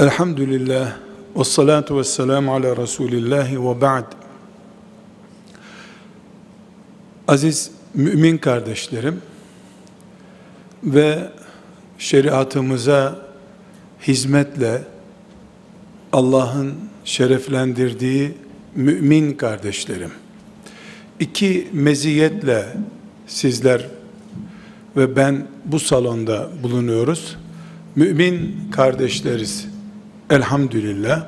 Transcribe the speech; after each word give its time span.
Elhamdülillah 0.00 0.92
ve 1.36 1.44
salatu 1.44 1.98
ve 1.98 2.04
selamu 2.04 2.54
ala 2.54 2.76
Resulillah 2.76 3.52
ve 3.52 3.80
ba'd. 3.80 4.12
Aziz 7.28 7.70
mümin 7.94 8.38
kardeşlerim 8.38 9.22
ve 10.84 11.30
şeriatımıza 11.98 13.18
hizmetle 14.06 14.82
Allah'ın 16.12 16.74
şereflendirdiği 17.04 18.34
mümin 18.74 19.32
kardeşlerim. 19.32 20.10
İki 21.20 21.68
meziyetle 21.72 22.66
sizler 23.26 23.88
ve 24.96 25.16
ben 25.16 25.46
bu 25.64 25.80
salonda 25.80 26.48
bulunuyoruz. 26.62 27.36
Mümin 27.96 28.56
kardeşleriz. 28.72 29.73
Elhamdülillah. 30.30 31.26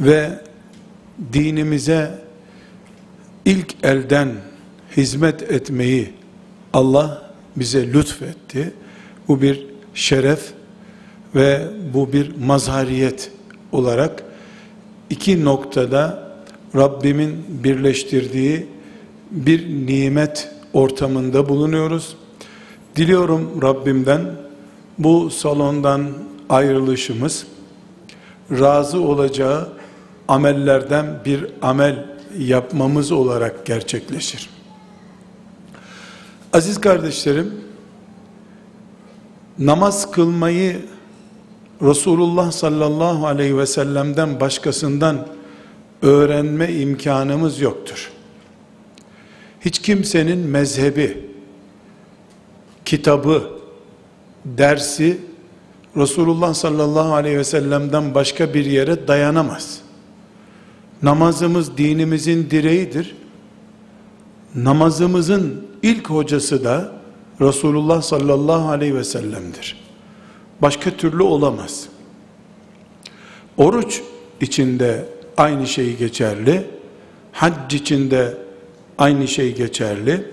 Ve 0.00 0.30
dinimize 1.32 2.18
ilk 3.44 3.76
elden 3.82 4.28
hizmet 4.96 5.42
etmeyi 5.42 6.12
Allah 6.72 7.30
bize 7.56 7.92
lütfetti. 7.92 8.72
Bu 9.28 9.42
bir 9.42 9.66
şeref 9.94 10.52
ve 11.34 11.68
bu 11.94 12.12
bir 12.12 12.36
mazhariyet 12.36 13.30
olarak 13.72 14.24
iki 15.10 15.44
noktada 15.44 16.30
Rabbimin 16.76 17.44
birleştirdiği 17.48 18.66
bir 19.30 19.86
nimet 19.86 20.48
ortamında 20.72 21.48
bulunuyoruz. 21.48 22.16
Diliyorum 22.96 23.62
Rabbimden 23.62 24.20
bu 24.98 25.30
salondan 25.30 26.12
ayrılışımız 26.50 27.46
razı 28.50 29.00
olacağı 29.00 29.68
amellerden 30.28 31.06
bir 31.24 31.46
amel 31.62 32.06
yapmamız 32.38 33.12
olarak 33.12 33.66
gerçekleşir. 33.66 34.50
Aziz 36.52 36.80
kardeşlerim, 36.80 37.54
namaz 39.58 40.10
kılmayı 40.10 40.80
Resulullah 41.82 42.52
sallallahu 42.52 43.26
aleyhi 43.26 43.58
ve 43.58 43.66
sellem'den 43.66 44.40
başkasından 44.40 45.26
öğrenme 46.02 46.72
imkanımız 46.72 47.60
yoktur. 47.60 48.10
Hiç 49.60 49.78
kimsenin 49.78 50.38
mezhebi, 50.38 51.30
kitabı, 52.84 53.50
dersi 54.44 55.29
Resulullah 55.96 56.54
sallallahu 56.54 57.14
aleyhi 57.14 57.38
ve 57.38 57.44
sellem'den 57.44 58.14
başka 58.14 58.54
bir 58.54 58.64
yere 58.64 59.08
dayanamaz. 59.08 59.80
Namazımız 61.02 61.76
dinimizin 61.76 62.50
direğidir. 62.50 63.16
Namazımızın 64.54 65.66
ilk 65.82 66.10
hocası 66.10 66.64
da 66.64 66.92
Resulullah 67.40 68.02
sallallahu 68.02 68.68
aleyhi 68.68 68.94
ve 68.94 69.04
sellem'dir. 69.04 69.80
Başka 70.62 70.90
türlü 70.90 71.22
olamaz. 71.22 71.88
Oruç 73.56 74.00
içinde 74.40 75.08
aynı 75.36 75.66
şey 75.66 75.96
geçerli. 75.96 76.66
Hac 77.32 77.74
içinde 77.74 78.38
aynı 78.98 79.28
şey 79.28 79.54
geçerli. 79.54 80.24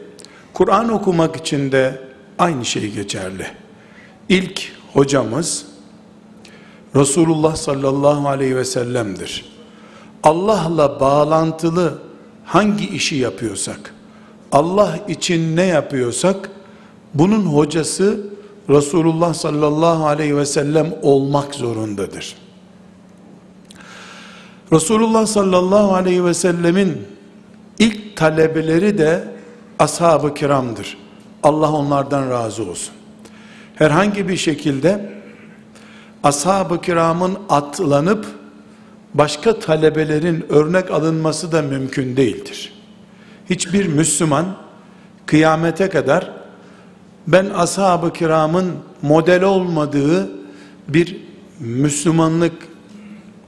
Kur'an 0.53 0.89
okumak 0.89 1.35
için 1.35 1.71
de 1.71 2.01
aynı 2.39 2.65
şey 2.65 2.91
geçerli. 2.91 3.47
İlk 4.29 4.76
hocamız 4.97 5.65
Resulullah 6.95 7.55
sallallahu 7.55 8.27
aleyhi 8.27 8.55
ve 8.55 8.65
sellem'dir. 8.65 9.45
Allah'la 10.23 10.99
bağlantılı 10.99 11.93
hangi 12.45 12.87
işi 12.89 13.15
yapıyorsak, 13.15 13.93
Allah 14.51 14.99
için 15.07 15.55
ne 15.55 15.65
yapıyorsak, 15.65 16.49
bunun 17.13 17.45
hocası 17.45 18.19
Resulullah 18.69 19.33
sallallahu 19.33 20.07
aleyhi 20.07 20.37
ve 20.37 20.45
sellem 20.45 20.93
olmak 21.01 21.55
zorundadır. 21.55 22.35
Resulullah 24.73 25.25
sallallahu 25.25 25.93
aleyhi 25.95 26.25
ve 26.25 26.33
sellemin 26.33 27.07
ilk 27.79 28.17
talebeleri 28.17 28.97
de 28.97 29.27
ashab-ı 29.79 30.33
kiramdır. 30.33 30.97
Allah 31.43 31.71
onlardan 31.71 32.29
razı 32.29 32.63
olsun. 32.63 32.96
Herhangi 33.77 34.27
bir 34.27 34.37
şekilde 34.37 35.09
ashab-ı 36.23 36.81
kiramın 36.81 37.37
atlanıp 37.49 38.25
başka 39.13 39.59
talebelerin 39.59 40.45
örnek 40.49 40.91
alınması 40.91 41.51
da 41.51 41.61
mümkün 41.61 42.17
değildir. 42.17 42.73
Hiçbir 43.49 43.87
Müslüman 43.87 44.45
kıyamete 45.25 45.89
kadar 45.89 46.31
ben 47.27 47.45
ashab-ı 47.45 48.13
kiramın 48.13 48.71
model 49.01 49.43
olmadığı 49.43 50.29
bir 50.87 51.17
Müslümanlık 51.59 52.53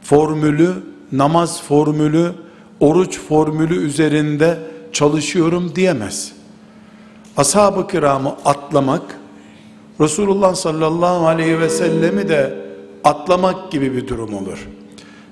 formülü, 0.01 0.73
namaz 1.11 1.61
formülü, 1.61 2.31
oruç 2.79 3.19
formülü 3.19 3.75
üzerinde 3.75 4.59
çalışıyorum 4.93 5.75
diyemez. 5.75 6.31
Ashab-ı 7.37 7.87
kiramı 7.87 8.35
atlamak, 8.45 9.18
Resulullah 10.01 10.55
sallallahu 10.55 11.27
aleyhi 11.27 11.59
ve 11.59 11.69
sellemi 11.69 12.29
de 12.29 12.53
atlamak 13.03 13.71
gibi 13.71 13.95
bir 13.95 14.07
durum 14.07 14.33
olur. 14.33 14.67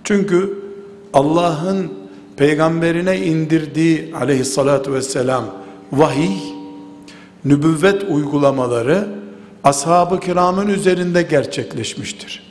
Çünkü 0.04 0.60
Allah'ın 1.14 1.94
peygamberine 2.38 3.18
indirdiği 3.18 4.16
aleyhissalatu 4.16 4.94
vesselam 4.94 5.46
vahiy, 5.92 6.38
nübüvvet 7.46 8.04
uygulamaları 8.10 9.08
ashab-ı 9.64 10.20
kiramın 10.20 10.68
üzerinde 10.68 11.22
gerçekleşmiştir. 11.22 12.44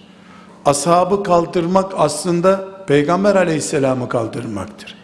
Ashabı 0.65 1.23
kaldırmak 1.23 1.93
aslında 1.97 2.69
peygamber 2.87 3.35
aleyhisselamı 3.35 4.09
kaldırmaktır. 4.09 4.95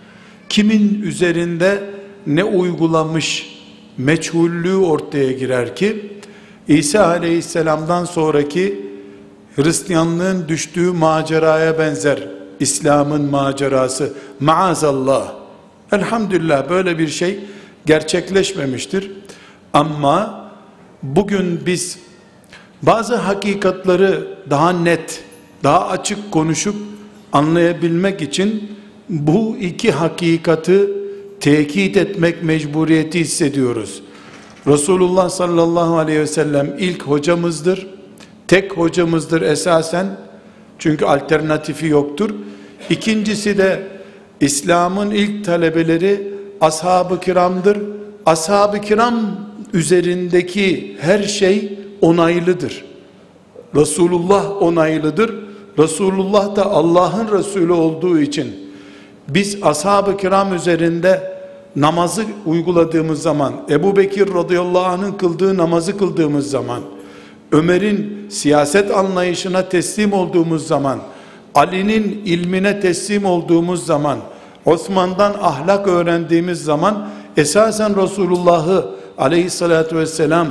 Kimin 0.49 1.03
üzerinde 1.03 1.83
ne 2.27 2.45
uygulamış 2.45 3.59
meçhullüğü 3.99 4.77
ortaya 4.77 5.33
girer 5.33 5.77
ki 5.77 6.13
İsa 6.79 7.07
aleyhisselamdan 7.07 8.05
sonraki 8.05 8.87
Hristiyanlığın 9.57 10.49
düştüğü 10.49 10.93
maceraya 10.93 11.79
benzer 11.79 12.29
İslam'ın 12.61 13.23
macerası. 13.23 14.13
Maazallah. 14.41 15.33
Elhamdülillah 15.93 16.71
böyle 16.71 16.99
bir 16.99 17.09
şey 17.09 17.41
gerçekleşmemiştir. 17.87 19.11
Ama 19.73 20.51
bugün 21.03 21.61
biz 21.67 21.99
bazı 22.83 23.17
hakikatları 23.17 24.29
daha 24.51 24.73
net 24.73 25.25
daha 25.65 25.89
açık 25.89 26.33
konuşup 26.33 26.77
anlayabilmek 27.33 28.23
için 28.23 28.77
bu 29.09 29.57
iki 29.61 29.93
hakikati 29.93 30.89
tekit 31.41 31.97
etmek 31.97 32.43
mecburiyeti 32.43 33.21
hissediyoruz. 33.21 34.02
Resulullah 34.67 35.29
sallallahu 35.29 35.99
aleyhi 35.99 36.21
ve 36.21 36.27
sellem 36.27 36.75
ilk 36.79 37.03
hocamızdır. 37.03 37.87
Tek 38.49 38.73
hocamızdır 38.73 39.43
esasen. 39.43 40.07
Çünkü 40.79 41.05
alternatifi 41.05 41.87
yoktur. 41.87 42.31
İkincisi 42.91 43.59
de 43.59 43.83
İslam'ın 44.41 45.11
ilk 45.11 45.45
talebeleri 45.45 46.33
ashab-ı 46.61 47.21
kiramdır. 47.21 47.79
Ashab-ı 48.27 48.81
kiram 48.81 49.15
üzerindeki 49.73 50.97
her 51.01 51.23
şey 51.23 51.79
onaylıdır. 52.01 52.85
Resulullah 53.77 54.63
onaylıdır. 54.63 55.35
Resulullah 55.79 56.57
da 56.57 56.71
Allah'ın 56.71 57.39
Resulü 57.39 57.73
olduğu 57.73 58.21
için 58.21 58.55
biz 59.29 59.59
ashab-ı 59.63 60.17
kiram 60.17 60.55
üzerinde 60.55 61.32
namazı 61.77 62.25
uyguladığımız 62.47 63.23
zaman, 63.23 63.53
Ebu 63.71 63.97
Bekir 63.97 64.35
radıyallahu 64.35 64.85
anh'ın 64.85 65.13
kıldığı 65.13 65.57
namazı 65.57 65.99
kıldığımız 65.99 66.51
zaman, 66.51 66.81
Ömer'in 67.53 68.27
siyaset 68.31 68.91
anlayışına 68.91 69.69
teslim 69.69 70.13
olduğumuz 70.13 70.67
zaman, 70.67 70.99
Ali'nin 71.55 72.23
ilmine 72.25 72.81
teslim 72.81 73.25
olduğumuz 73.25 73.87
zaman, 73.87 74.19
Osman'dan 74.65 75.35
ahlak 75.41 75.89
öğrendiğimiz 75.89 76.65
zaman, 76.65 77.09
esasen 77.37 78.03
Resulullah'ı 78.03 78.87
aleyhissalatü 79.19 79.97
vesselam 79.97 80.49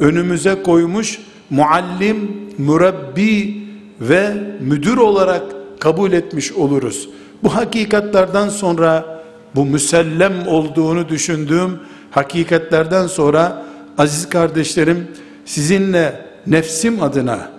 önümüze 0.00 0.62
koymuş, 0.62 1.20
muallim, 1.50 2.30
mürebbi 2.58 3.62
ve 4.00 4.32
müdür 4.60 4.96
olarak 4.96 5.42
kabul 5.78 6.12
etmiş 6.12 6.52
oluruz. 6.52 7.08
Bu 7.42 7.54
hakikatlerden 7.54 8.48
sonra 8.48 9.19
bu 9.54 9.64
müsellem 9.64 10.46
olduğunu 10.46 11.08
düşündüğüm 11.08 11.78
hakikatlerden 12.10 13.06
sonra 13.06 13.62
aziz 13.98 14.28
kardeşlerim 14.28 15.08
sizinle 15.44 16.26
nefsim 16.46 17.02
adına 17.02 17.50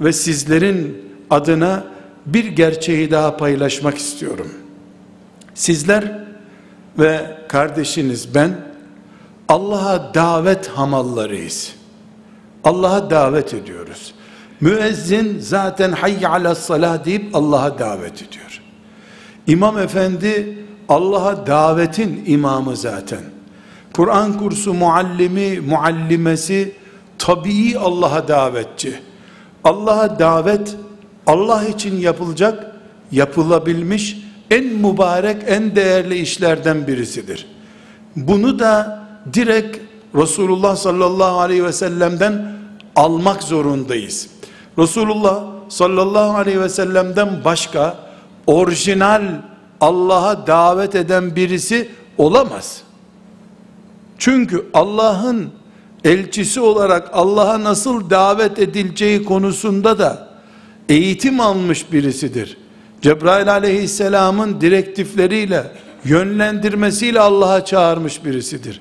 ve 0.00 0.12
sizlerin 0.12 1.04
adına 1.30 1.84
bir 2.26 2.44
gerçeği 2.44 3.10
daha 3.10 3.36
paylaşmak 3.36 3.98
istiyorum. 3.98 4.48
Sizler 5.54 6.24
ve 6.98 7.36
kardeşiniz 7.48 8.34
ben 8.34 8.56
Allah'a 9.48 10.14
davet 10.14 10.68
hamallarıyız. 10.68 11.74
Allah'a 12.64 13.10
davet 13.10 13.54
ediyoruz. 13.54 14.14
Müezzin 14.60 15.38
zaten 15.40 15.92
hayy 15.92 16.26
ala 16.26 16.54
salah 16.54 17.04
deyip 17.04 17.36
Allah'a 17.36 17.78
davet 17.78 18.22
ediyor. 18.22 18.62
İmam 19.46 19.78
efendi 19.78 20.58
Allah'a 20.88 21.46
davetin 21.46 22.24
imamı 22.26 22.76
zaten. 22.76 23.20
Kur'an 23.92 24.38
kursu 24.38 24.74
muallimi, 24.74 25.60
muallimesi 25.60 26.72
tabii 27.18 27.78
Allah'a 27.78 28.28
davetçi. 28.28 29.00
Allah'a 29.64 30.18
davet 30.18 30.76
Allah 31.26 31.64
için 31.64 31.96
yapılacak, 32.00 32.76
yapılabilmiş 33.12 34.24
en 34.50 34.64
mübarek, 34.64 35.36
en 35.46 35.76
değerli 35.76 36.18
işlerden 36.18 36.86
birisidir. 36.86 37.46
Bunu 38.16 38.58
da 38.58 39.04
direkt 39.32 39.78
Resulullah 40.14 40.76
sallallahu 40.76 41.40
aleyhi 41.40 41.64
ve 41.64 41.72
sellem'den 41.72 42.52
almak 42.96 43.42
zorundayız. 43.42 44.28
Resulullah 44.78 45.44
sallallahu 45.68 46.36
aleyhi 46.36 46.60
ve 46.60 46.68
sellem'den 46.68 47.44
başka 47.44 47.96
orijinal 48.46 49.22
Allah'a 49.80 50.46
davet 50.46 50.94
eden 50.94 51.36
birisi 51.36 51.90
olamaz. 52.18 52.82
Çünkü 54.18 54.66
Allah'ın 54.74 55.50
elçisi 56.04 56.60
olarak 56.60 57.10
Allah'a 57.12 57.64
nasıl 57.64 58.10
davet 58.10 58.58
edileceği 58.58 59.24
konusunda 59.24 59.98
da 59.98 60.28
eğitim 60.88 61.40
almış 61.40 61.92
birisidir. 61.92 62.56
Cebrail 63.02 63.52
aleyhisselamın 63.52 64.60
direktifleriyle, 64.60 65.64
yönlendirmesiyle 66.04 67.20
Allah'a 67.20 67.64
çağırmış 67.64 68.24
birisidir. 68.24 68.80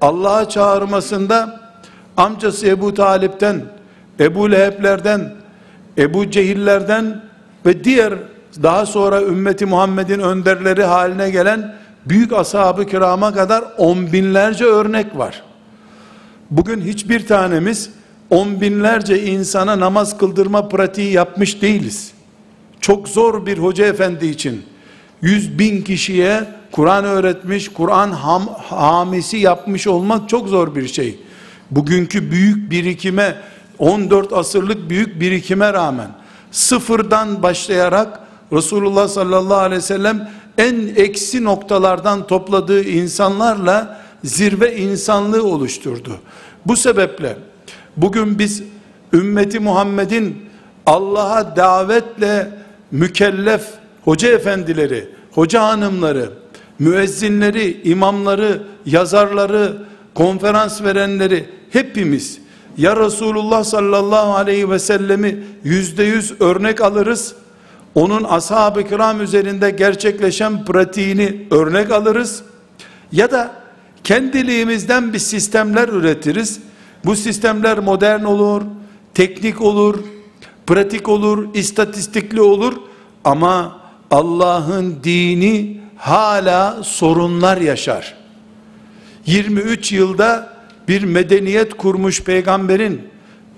Allah'a 0.00 0.48
çağırmasında 0.48 1.60
amcası 2.16 2.66
Ebu 2.66 2.94
Talip'ten, 2.94 3.64
Ebu 4.20 4.50
Leheb'lerden, 4.50 5.34
Ebu 5.98 6.30
Cehillerden 6.30 7.22
ve 7.66 7.84
diğer 7.84 8.14
daha 8.62 8.86
sonra 8.86 9.22
ümmeti 9.22 9.66
Muhammed'in 9.66 10.18
önderleri 10.18 10.84
haline 10.84 11.30
gelen 11.30 11.76
büyük 12.06 12.32
ashab-ı 12.32 12.86
kirama 12.86 13.34
kadar 13.34 13.64
on 13.78 14.12
binlerce 14.12 14.64
örnek 14.64 15.16
var. 15.16 15.42
Bugün 16.50 16.80
hiçbir 16.80 17.26
tanemiz 17.26 17.90
on 18.30 18.60
binlerce 18.60 19.22
insana 19.22 19.80
namaz 19.80 20.18
kıldırma 20.18 20.68
pratiği 20.68 21.12
yapmış 21.12 21.62
değiliz. 21.62 22.12
Çok 22.80 23.08
zor 23.08 23.46
bir 23.46 23.58
hoca 23.58 23.86
efendi 23.86 24.26
için 24.26 24.62
yüz 25.22 25.58
bin 25.58 25.82
kişiye 25.82 26.44
Kur'an 26.72 27.04
öğretmiş, 27.04 27.68
Kur'an 27.68 28.10
ham, 28.10 28.48
hamisi 28.62 29.36
yapmış 29.36 29.86
olmak 29.86 30.28
çok 30.28 30.48
zor 30.48 30.74
bir 30.74 30.88
şey. 30.88 31.18
Bugünkü 31.70 32.30
büyük 32.30 32.70
birikime, 32.70 33.36
14 33.78 34.32
asırlık 34.32 34.90
büyük 34.90 35.20
birikime 35.20 35.72
rağmen 35.72 36.08
sıfırdan 36.50 37.42
başlayarak 37.42 38.20
Resulullah 38.54 39.08
sallallahu 39.08 39.58
aleyhi 39.58 39.78
ve 39.78 39.86
sellem 39.86 40.30
en 40.58 40.94
eksi 40.96 41.44
noktalardan 41.44 42.26
topladığı 42.26 42.84
insanlarla 42.84 44.00
zirve 44.24 44.76
insanlığı 44.76 45.44
oluşturdu. 45.44 46.10
Bu 46.66 46.76
sebeple 46.76 47.36
bugün 47.96 48.38
biz 48.38 48.62
ümmeti 49.12 49.60
Muhammed'in 49.60 50.44
Allah'a 50.86 51.56
davetle 51.56 52.50
mükellef 52.90 53.62
hoca 54.04 54.28
efendileri, 54.28 55.08
hoca 55.32 55.62
hanımları, 55.62 56.30
müezzinleri, 56.78 57.80
imamları, 57.84 58.62
yazarları, 58.86 59.76
konferans 60.14 60.82
verenleri 60.82 61.48
hepimiz 61.70 62.38
ya 62.78 62.96
Resulullah 62.96 63.64
sallallahu 63.64 64.34
aleyhi 64.34 64.70
ve 64.70 64.78
sellemi 64.78 65.44
yüzde 65.64 66.04
yüz 66.04 66.40
örnek 66.40 66.80
alırız, 66.80 67.34
onun 67.94 68.24
ashab-ı 68.24 68.88
kiram 68.88 69.20
üzerinde 69.20 69.70
gerçekleşen 69.70 70.64
pratiğini 70.64 71.46
örnek 71.50 71.90
alırız, 71.90 72.42
ya 73.12 73.30
da 73.30 73.50
kendiliğimizden 74.04 75.12
bir 75.12 75.18
sistemler 75.18 75.88
üretiriz, 75.88 76.60
bu 77.04 77.16
sistemler 77.16 77.78
modern 77.78 78.24
olur, 78.24 78.62
teknik 79.14 79.60
olur, 79.60 79.98
pratik 80.66 81.08
olur, 81.08 81.54
istatistikli 81.54 82.40
olur. 82.40 82.74
Ama 83.24 83.80
Allah'ın 84.10 84.96
dini 85.04 85.80
hala 85.96 86.82
sorunlar 86.82 87.56
yaşar. 87.56 88.14
23 89.26 89.92
yılda 89.92 90.54
bir 90.88 91.02
medeniyet 91.02 91.74
kurmuş 91.74 92.22
peygamberin 92.22 93.02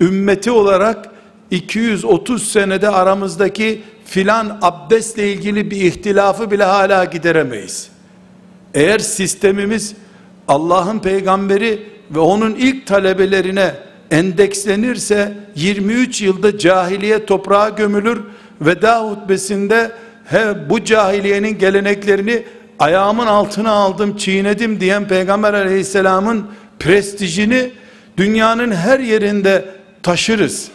ümmeti 0.01 0.51
olarak 0.51 1.09
230 1.51 2.51
senede 2.51 2.89
aramızdaki 2.89 3.81
filan 4.07 4.57
abdestle 4.61 5.33
ilgili 5.33 5.71
bir 5.71 5.81
ihtilafı 5.81 6.51
bile 6.51 6.63
hala 6.63 7.05
gideremeyiz. 7.05 7.89
Eğer 8.73 8.99
sistemimiz 8.99 9.95
Allah'ın 10.47 10.99
peygamberi 10.99 11.83
ve 12.11 12.19
onun 12.19 12.55
ilk 12.55 12.87
talebelerine 12.87 13.73
endekslenirse 14.11 15.33
23 15.55 16.21
yılda 16.21 16.57
cahiliye 16.57 17.25
toprağa 17.25 17.69
gömülür 17.69 18.21
veda 18.61 19.09
hutbesinde 19.09 19.91
he, 20.25 20.69
bu 20.69 20.83
cahiliyenin 20.83 21.57
geleneklerini 21.57 22.43
ayağımın 22.79 23.27
altına 23.27 23.71
aldım 23.71 24.17
çiğnedim 24.17 24.79
diyen 24.79 25.07
peygamber 25.07 25.53
aleyhisselamın 25.53 26.47
prestijini 26.79 27.71
dünyanın 28.17 28.71
her 28.71 28.99
yerinde 28.99 29.65
taşırız. 30.03 30.67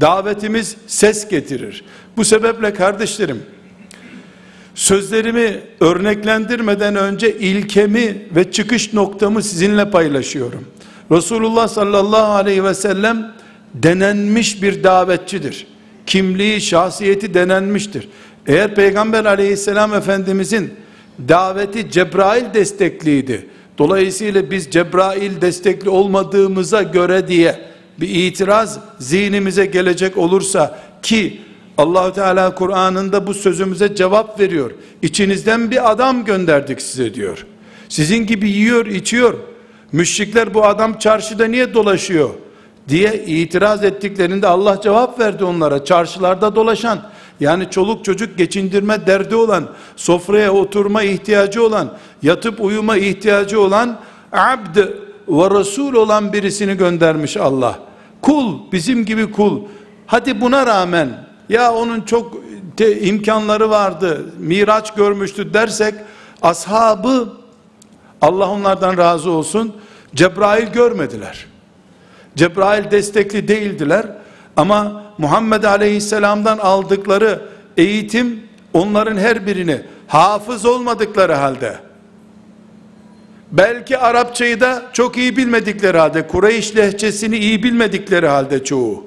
Davetimiz 0.00 0.76
ses 0.86 1.28
getirir. 1.28 1.84
Bu 2.16 2.24
sebeple 2.24 2.74
kardeşlerim 2.74 3.42
sözlerimi 4.78 5.60
örneklendirmeden 5.80 6.96
önce 6.96 7.38
ilkemi 7.38 8.26
ve 8.34 8.50
çıkış 8.50 8.92
noktamı 8.92 9.42
sizinle 9.42 9.90
paylaşıyorum. 9.90 10.64
Resulullah 11.10 11.68
sallallahu 11.68 12.32
aleyhi 12.32 12.64
ve 12.64 12.74
sellem 12.74 13.32
denenmiş 13.74 14.62
bir 14.62 14.84
davetçidir. 14.84 15.66
Kimliği, 16.06 16.60
şahsiyeti 16.60 17.34
denenmiştir. 17.34 18.08
Eğer 18.46 18.74
Peygamber 18.74 19.24
aleyhisselam 19.24 19.94
efendimizin 19.94 20.74
daveti 21.28 21.90
Cebrail 21.90 22.44
destekliydi. 22.54 23.46
Dolayısıyla 23.78 24.50
biz 24.50 24.70
Cebrail 24.70 25.40
destekli 25.40 25.88
olmadığımıza 25.88 26.82
göre 26.82 27.28
diye 27.28 27.58
bir 28.00 28.08
itiraz 28.08 28.78
zihnimize 28.98 29.66
gelecek 29.66 30.16
olursa 30.16 30.78
ki 31.02 31.40
Allahu 31.78 32.12
Teala 32.12 32.54
Kur'an'ında 32.54 33.26
bu 33.26 33.34
sözümüze 33.34 33.94
cevap 33.94 34.40
veriyor. 34.40 34.70
İçinizden 35.02 35.70
bir 35.70 35.90
adam 35.90 36.24
gönderdik 36.24 36.82
size 36.82 37.14
diyor. 37.14 37.46
Sizin 37.88 38.26
gibi 38.26 38.50
yiyor, 38.50 38.86
içiyor. 38.86 39.34
Müşrikler 39.92 40.54
bu 40.54 40.64
adam 40.66 40.98
çarşıda 40.98 41.44
niye 41.46 41.74
dolaşıyor 41.74 42.30
diye 42.88 43.24
itiraz 43.26 43.84
ettiklerinde 43.84 44.46
Allah 44.46 44.80
cevap 44.82 45.20
verdi 45.20 45.44
onlara. 45.44 45.84
Çarşılarda 45.84 46.54
dolaşan 46.54 47.02
yani 47.40 47.70
çoluk 47.70 48.04
çocuk 48.04 48.38
geçindirme 48.38 49.06
derdi 49.06 49.34
olan, 49.34 49.68
sofraya 49.96 50.52
oturma 50.52 51.02
ihtiyacı 51.02 51.62
olan, 51.64 51.96
yatıp 52.22 52.60
uyuma 52.60 52.96
ihtiyacı 52.96 53.60
olan 53.60 53.98
abd 54.32 54.76
ve 55.28 55.58
resul 55.58 55.94
olan 55.94 56.32
birisini 56.32 56.76
göndermiş 56.76 57.36
Allah. 57.36 57.87
Kul, 58.22 58.72
bizim 58.72 59.04
gibi 59.04 59.32
kul. 59.32 59.62
Hadi 60.06 60.40
buna 60.40 60.66
rağmen 60.66 61.08
ya 61.48 61.74
onun 61.74 62.00
çok 62.00 62.34
te, 62.76 63.00
imkanları 63.00 63.70
vardı, 63.70 64.32
miraç 64.38 64.94
görmüştü 64.94 65.54
dersek 65.54 65.94
ashabı 66.42 67.32
Allah 68.20 68.50
onlardan 68.50 68.96
razı 68.96 69.30
olsun 69.30 69.76
Cebrail 70.14 70.72
görmediler. 70.72 71.46
Cebrail 72.36 72.90
destekli 72.90 73.48
değildiler 73.48 74.06
ama 74.56 75.02
Muhammed 75.18 75.62
Aleyhisselam'dan 75.62 76.58
aldıkları 76.58 77.42
eğitim 77.76 78.42
onların 78.72 79.16
her 79.16 79.46
birini 79.46 79.82
hafız 80.06 80.66
olmadıkları 80.66 81.34
halde 81.34 81.87
belki 83.52 83.98
Arapçayı 83.98 84.60
da 84.60 84.82
çok 84.92 85.16
iyi 85.16 85.36
bilmedikleri 85.36 85.98
halde 85.98 86.26
Kureyş 86.26 86.76
lehçesini 86.76 87.38
iyi 87.38 87.62
bilmedikleri 87.62 88.28
halde 88.28 88.64
çoğu. 88.64 89.06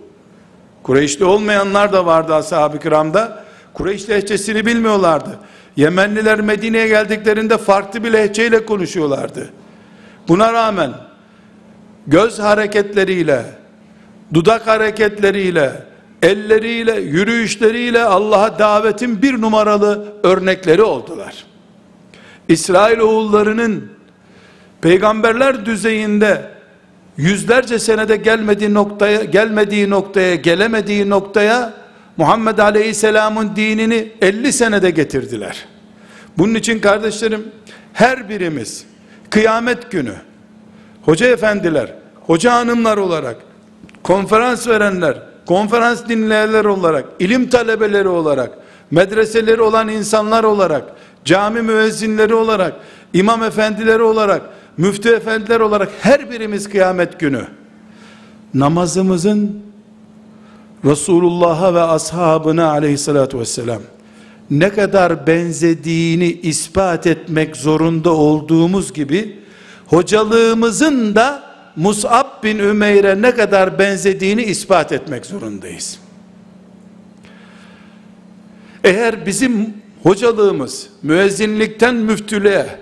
Kureyşli 0.83 1.25
olmayanlar 1.25 1.93
da 1.93 2.05
vardı 2.05 2.35
ashab-ı 2.35 2.79
kiramda. 2.79 3.43
Kureyş 3.73 4.09
lehçesini 4.09 4.65
bilmiyorlardı. 4.65 5.39
Yemenliler 5.75 6.41
Medine'ye 6.41 6.87
geldiklerinde 6.87 7.57
farklı 7.57 8.03
bir 8.03 8.13
lehçeyle 8.13 8.65
konuşuyorlardı. 8.65 9.49
Buna 10.27 10.53
rağmen 10.53 10.91
göz 12.07 12.39
hareketleriyle 12.39 13.45
dudak 14.33 14.67
hareketleriyle 14.67 15.71
elleriyle, 16.21 16.99
yürüyüşleriyle 16.99 18.03
Allah'a 18.03 18.59
davetin 18.59 19.21
bir 19.21 19.41
numaralı 19.41 20.13
örnekleri 20.23 20.83
oldular. 20.83 21.45
İsrail 22.47 22.99
oğullarının 22.99 23.91
peygamberler 24.81 25.65
düzeyinde 25.65 26.41
yüzlerce 27.17 27.79
senede 27.79 28.15
gelmediği 28.15 28.73
noktaya 28.73 29.23
gelmediği 29.23 29.89
noktaya 29.89 30.35
gelemediği 30.35 31.09
noktaya 31.09 31.73
Muhammed 32.17 32.57
Aleyhisselam'ın 32.57 33.55
dinini 33.55 34.11
50 34.21 34.53
senede 34.53 34.89
getirdiler. 34.89 35.65
Bunun 36.37 36.55
için 36.55 36.79
kardeşlerim 36.79 37.47
her 37.93 38.29
birimiz 38.29 38.85
kıyamet 39.29 39.91
günü 39.91 40.13
hoca 41.01 41.27
efendiler, 41.27 41.93
hoca 42.21 42.53
hanımlar 42.53 42.97
olarak 42.97 43.35
konferans 44.03 44.67
verenler, 44.67 45.17
konferans 45.45 46.07
dinleyenler 46.09 46.65
olarak, 46.65 47.05
ilim 47.19 47.49
talebeleri 47.49 48.07
olarak, 48.07 48.51
medreseleri 48.91 49.61
olan 49.61 49.87
insanlar 49.87 50.43
olarak, 50.43 50.83
cami 51.25 51.61
müezzinleri 51.61 52.35
olarak, 52.35 52.73
imam 53.13 53.43
efendileri 53.43 54.01
olarak, 54.01 54.41
müftü 54.81 55.09
efendiler 55.09 55.59
olarak 55.59 55.89
her 56.01 56.31
birimiz 56.31 56.69
kıyamet 56.69 57.19
günü 57.19 57.47
namazımızın 58.53 59.59
Resulullah'a 60.85 61.73
ve 61.73 61.81
ashabına 61.81 62.69
aleyhissalatü 62.69 63.39
vesselam 63.39 63.81
ne 64.49 64.69
kadar 64.69 65.27
benzediğini 65.27 66.31
ispat 66.31 67.07
etmek 67.07 67.55
zorunda 67.55 68.11
olduğumuz 68.11 68.93
gibi 68.93 69.39
hocalığımızın 69.87 71.15
da 71.15 71.43
Mus'ab 71.75 72.43
bin 72.43 72.59
Ümeyr'e 72.59 73.21
ne 73.21 73.35
kadar 73.35 73.79
benzediğini 73.79 74.43
ispat 74.43 74.91
etmek 74.91 75.25
zorundayız. 75.25 75.99
Eğer 78.83 79.25
bizim 79.25 79.73
hocalığımız 80.03 80.89
müezzinlikten 81.03 81.95
müftülüğe, 81.95 82.80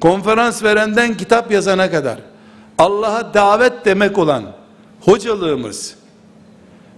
konferans 0.00 0.62
verenden 0.62 1.16
kitap 1.16 1.52
yazana 1.52 1.90
kadar 1.90 2.18
Allah'a 2.78 3.34
davet 3.34 3.84
demek 3.84 4.18
olan 4.18 4.44
hocalığımız, 5.00 5.94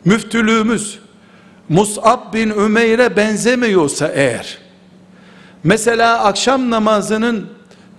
müftülüğümüz 0.05 0.99
Mus'ab 1.69 2.35
bin 2.35 2.50
Ümeyr'e 2.50 3.17
benzemiyorsa 3.17 4.09
eğer, 4.09 4.59
mesela 5.64 6.25
akşam 6.25 6.71
namazının 6.71 7.47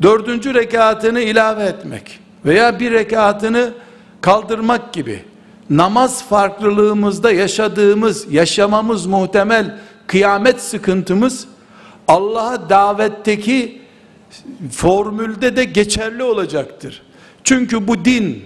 dördüncü 0.02 0.54
rekatını 0.54 1.20
ilave 1.22 1.64
etmek 1.64 2.20
veya 2.46 2.80
bir 2.80 2.92
rekatını 2.92 3.74
kaldırmak 4.22 4.94
gibi 4.94 5.24
namaz 5.70 6.24
farklılığımızda 6.24 7.32
yaşadığımız, 7.32 8.34
yaşamamız 8.34 9.06
muhtemel 9.06 9.78
kıyamet 10.08 10.62
sıkıntımız 10.62 11.48
Allah'a 12.08 12.70
davetteki 12.70 13.82
formülde 14.72 15.56
de 15.56 15.64
geçerli 15.64 16.24
olacaktır. 16.24 17.02
Çünkü 17.44 17.88
bu 17.88 18.06
din 18.06 18.46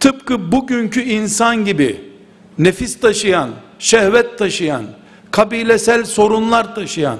tıpkı 0.00 0.52
bugünkü 0.52 1.02
insan 1.02 1.64
gibi 1.64 2.00
nefis 2.58 3.00
taşıyan, 3.00 3.50
şehvet 3.78 4.38
taşıyan, 4.38 4.84
kabilesel 5.30 6.04
sorunlar 6.04 6.74
taşıyan, 6.74 7.18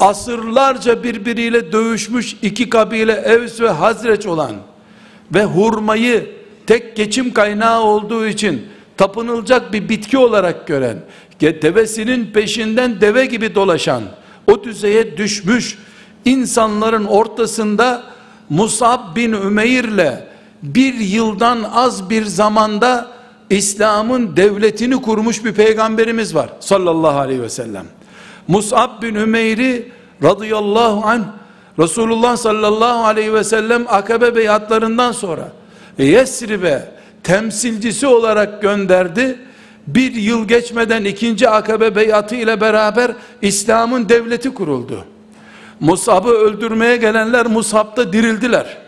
asırlarca 0.00 1.04
birbiriyle 1.04 1.72
dövüşmüş 1.72 2.36
iki 2.42 2.68
kabile 2.68 3.12
Evs 3.12 3.60
ve 3.60 3.68
Hazreç 3.68 4.26
olan 4.26 4.52
ve 5.34 5.44
hurmayı 5.44 6.30
tek 6.66 6.96
geçim 6.96 7.32
kaynağı 7.32 7.80
olduğu 7.80 8.26
için 8.26 8.66
tapınılacak 8.96 9.72
bir 9.72 9.88
bitki 9.88 10.18
olarak 10.18 10.66
gören, 10.66 10.98
devesinin 11.40 12.26
peşinden 12.26 13.00
deve 13.00 13.26
gibi 13.26 13.54
dolaşan, 13.54 14.02
o 14.46 14.64
düzeye 14.64 15.16
düşmüş 15.16 15.78
insanların 16.28 17.04
ortasında 17.04 18.02
Musab 18.50 19.16
bin 19.16 19.32
Ümeyr'le 19.32 20.28
bir 20.62 20.94
yıldan 20.94 21.62
az 21.74 22.10
bir 22.10 22.24
zamanda 22.24 23.08
İslam'ın 23.50 24.36
devletini 24.36 25.02
kurmuş 25.02 25.44
bir 25.44 25.52
peygamberimiz 25.52 26.34
var 26.34 26.50
sallallahu 26.60 27.18
aleyhi 27.18 27.42
ve 27.42 27.48
sellem. 27.48 27.84
Mus'ab 28.48 29.02
bin 29.02 29.14
Ümeyr'i 29.14 29.92
radıyallahu 30.22 31.06
anh 31.06 31.22
Resulullah 31.78 32.36
sallallahu 32.36 33.04
aleyhi 33.04 33.34
ve 33.34 33.44
sellem 33.44 33.84
akabe 33.88 34.36
beyatlarından 34.36 35.12
sonra 35.12 35.52
Yesrib'e 35.98 36.90
temsilcisi 37.22 38.06
olarak 38.06 38.62
gönderdi. 38.62 39.38
Bir 39.86 40.12
yıl 40.12 40.48
geçmeden 40.48 41.04
ikinci 41.04 41.48
akabe 41.48 41.96
beyatı 41.96 42.34
ile 42.34 42.60
beraber 42.60 43.12
İslam'ın 43.42 44.08
devleti 44.08 44.54
kuruldu. 44.54 45.04
Musab'ı 45.80 46.30
öldürmeye 46.30 46.96
gelenler 46.96 47.46
Musab'da 47.46 48.12
dirildiler. 48.12 48.78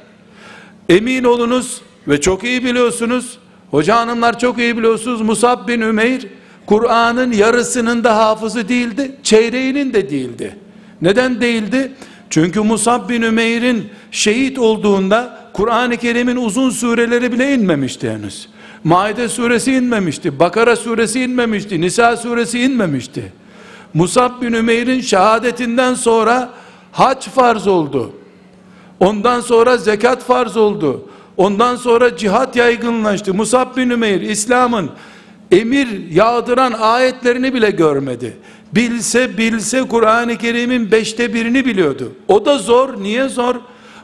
Emin 0.88 1.24
olunuz 1.24 1.80
ve 2.08 2.20
çok 2.20 2.44
iyi 2.44 2.64
biliyorsunuz 2.64 3.38
Hoca 3.70 3.96
hanımlar 3.96 4.38
çok 4.38 4.58
iyi 4.58 4.76
biliyorsunuz 4.76 5.20
Musab 5.20 5.68
bin 5.68 5.80
Ümeyr 5.80 6.26
Kur'an'ın 6.66 7.32
yarısının 7.32 8.04
da 8.04 8.16
hafızı 8.16 8.68
değildi, 8.68 9.16
çeyreğinin 9.22 9.92
de 9.92 10.10
değildi. 10.10 10.56
Neden 11.02 11.40
değildi? 11.40 11.92
Çünkü 12.30 12.60
Musab 12.60 13.08
bin 13.08 13.22
Ümeyr'in 13.22 13.88
şehit 14.10 14.58
olduğunda 14.58 15.50
Kur'an-ı 15.52 15.96
Kerim'in 15.96 16.36
uzun 16.36 16.70
sureleri 16.70 17.32
bile 17.32 17.54
inmemişti 17.54 18.10
henüz. 18.10 18.48
Maide 18.84 19.28
suresi 19.28 19.72
inmemişti, 19.72 20.38
Bakara 20.38 20.76
suresi 20.76 21.22
inmemişti, 21.22 21.80
Nisa 21.80 22.16
suresi 22.16 22.60
inmemişti. 22.60 23.32
Musab 23.94 24.42
bin 24.42 24.52
Ümeyr'in 24.52 25.00
şehadetinden 25.00 25.94
sonra 25.94 26.50
hac 26.92 27.28
farz 27.28 27.66
oldu. 27.66 28.12
Ondan 29.00 29.40
sonra 29.40 29.76
zekat 29.76 30.22
farz 30.22 30.56
oldu. 30.56 31.08
Ondan 31.36 31.76
sonra 31.76 32.16
cihat 32.16 32.56
yaygınlaştı. 32.56 33.34
Musab 33.34 33.76
bin 33.76 33.90
Ümeyr 33.90 34.20
İslam'ın 34.20 34.90
emir 35.50 36.10
yağdıran 36.10 36.72
ayetlerini 36.72 37.54
bile 37.54 37.70
görmedi. 37.70 38.36
Bilse 38.72 39.38
bilse 39.38 39.88
Kur'an-ı 39.88 40.38
Kerim'in 40.38 40.90
beşte 40.90 41.34
birini 41.34 41.64
biliyordu. 41.64 42.12
O 42.28 42.44
da 42.44 42.58
zor. 42.58 43.02
Niye 43.02 43.28
zor? 43.28 43.54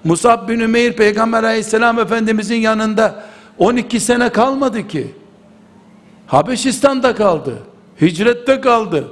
Musab 0.05 0.49
bin 0.49 0.61
Ümeyr 0.61 0.93
Peygamber 0.93 1.43
aleyhisselam 1.43 1.99
efendimizin 1.99 2.57
yanında 2.57 3.25
12 3.59 4.01
sene 4.01 4.29
kalmadı 4.29 4.89
ki. 4.89 5.15
Habeşistan'da 6.27 7.15
kaldı. 7.15 7.59
Hicrette 8.01 8.61
kaldı. 8.61 9.09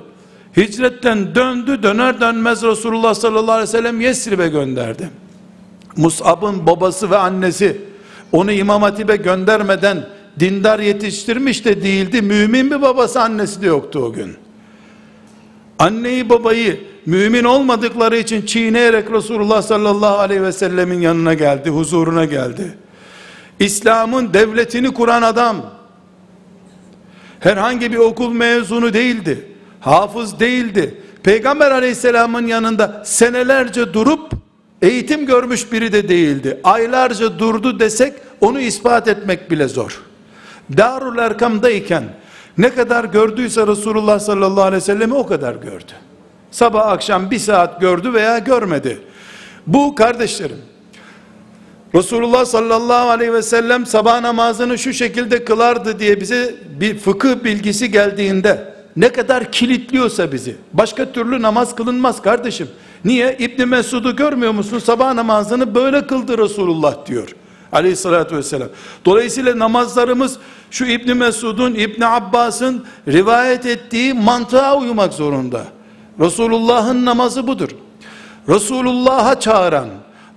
Hicretten 0.57 1.35
döndü 1.35 1.83
döner 1.83 2.21
dönmez 2.21 2.63
Resulullah 2.63 3.15
sallallahu 3.15 3.53
aleyhi 3.53 3.69
ve 3.69 3.73
sellem 3.73 4.01
Yesrib'e 4.01 4.49
gönderdi. 4.49 5.11
Mus'ab'ın 5.97 6.67
babası 6.67 7.11
ve 7.11 7.17
annesi 7.17 7.81
onu 8.33 8.53
İmam 8.53 8.83
Hatip'e 8.83 9.17
göndermeden 9.17 10.07
dindar 10.41 10.79
yetiştirmiş 10.79 11.65
de 11.65 11.83
değildi. 11.83 12.23
Mümin 12.23 12.71
bir 12.71 12.83
babası 12.83 13.23
annesi 13.23 13.63
de 13.63 13.67
yoktu 13.67 13.99
o 13.99 14.13
gün. 14.13 14.37
Anneyi 15.79 16.29
babayı 16.29 16.81
mümin 17.07 17.45
olmadıkları 17.45 18.17
için 18.17 18.47
çiğneyerek 18.47 19.11
Resulullah 19.11 19.63
sallallahu 19.63 20.19
aleyhi 20.19 20.43
ve 20.43 20.53
sellemin 20.53 21.01
yanına 21.01 21.35
geldi, 21.35 21.71
huzuruna 21.71 22.25
geldi. 22.25 22.79
İslam'ın 23.61 24.35
devletini 24.35 24.95
kuran 24.95 25.23
adam 25.23 25.57
herhangi 27.41 27.93
bir 27.93 27.97
okul 27.99 28.33
mezunu 28.33 28.93
değildi. 28.95 29.54
Hafız 29.85 30.41
değildi. 30.41 30.95
Peygamber 31.23 31.71
aleyhisselamın 31.71 32.47
yanında 32.47 33.03
senelerce 33.05 33.95
durup 33.95 34.33
eğitim 34.83 35.26
görmüş 35.26 35.73
biri 35.73 35.93
de 35.93 36.09
değildi. 36.09 36.61
Aylarca 36.64 37.38
durdu 37.38 37.81
desek 37.81 38.12
onu 38.41 38.61
ispat 38.61 39.09
etmek 39.09 39.50
bile 39.50 39.69
zor. 39.69 40.03
Darul 40.76 41.19
Erkam'dayken 41.19 42.05
ne 42.59 42.75
kadar 42.75 43.05
gördüyse 43.05 43.67
Resulullah 43.67 44.19
sallallahu 44.19 44.62
aleyhi 44.62 44.83
ve 44.83 44.87
sellemi 44.87 45.14
o 45.14 45.26
kadar 45.26 45.55
gördü. 45.55 45.93
Sabah 46.50 46.87
akşam 46.87 47.31
bir 47.31 47.38
saat 47.38 47.81
gördü 47.81 48.12
veya 48.12 48.38
görmedi. 48.38 48.99
Bu 49.67 49.95
kardeşlerim, 49.95 50.59
Resulullah 51.95 52.45
sallallahu 52.45 53.09
aleyhi 53.11 53.33
ve 53.33 53.43
sellem 53.43 53.87
sabah 53.87 54.21
namazını 54.21 54.79
şu 54.79 54.93
şekilde 54.93 55.45
kılardı 55.45 55.99
diye 55.99 56.21
bize 56.21 56.55
bir 56.81 56.99
fıkıh 56.99 57.45
bilgisi 57.45 57.91
geldiğinde 57.91 58.74
ne 58.97 59.09
kadar 59.13 59.53
kilitliyorsa 59.53 60.33
bizi 60.33 60.57
başka 60.73 61.13
türlü 61.13 61.43
namaz 61.43 61.75
kılınmaz 61.75 62.23
kardeşim. 62.23 62.69
Niye? 63.05 63.37
İbn 63.39 63.69
Mesud'u 63.69 64.17
görmüyor 64.17 64.53
musun? 64.53 64.79
Sabah 64.79 65.15
namazını 65.15 65.75
böyle 65.75 66.07
kıldı 66.07 66.39
Resulullah 66.39 67.07
diyor. 67.07 67.37
Aleyhissalatü 67.73 68.37
vesselam. 68.37 68.69
Dolayısıyla 69.05 69.59
namazlarımız 69.59 70.39
şu 70.71 70.85
İbn 70.85 71.17
Mesud'un, 71.17 71.75
İbn 71.75 72.03
Abbas'ın 72.03 72.85
rivayet 73.09 73.67
ettiği 73.67 74.15
mantığa 74.15 74.77
uymak 74.79 75.13
zorunda. 75.13 75.65
Resulullah'ın 76.21 77.05
namazı 77.05 77.47
budur. 77.47 77.69
Resulullah'a 78.49 79.41
çağıran, 79.41 79.89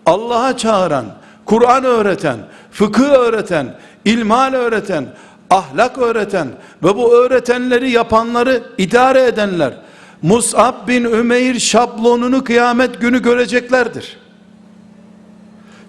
Allah'a 0.05 0.57
çağıran, 0.57 1.05
Kur'an 1.45 1.83
öğreten, 1.83 2.37
fıkıh 2.71 3.09
öğreten, 3.09 3.75
ilmal 4.05 4.53
öğreten, 4.53 5.05
ahlak 5.49 5.97
öğreten 5.97 6.47
ve 6.83 6.95
bu 6.95 7.13
öğretenleri 7.13 7.91
yapanları 7.91 8.63
idare 8.77 9.23
edenler 9.23 9.73
Mus'ab 10.21 10.87
bin 10.87 11.03
Ümeyr 11.03 11.59
şablonunu 11.59 12.43
kıyamet 12.43 13.01
günü 13.01 13.21
göreceklerdir. 13.21 14.17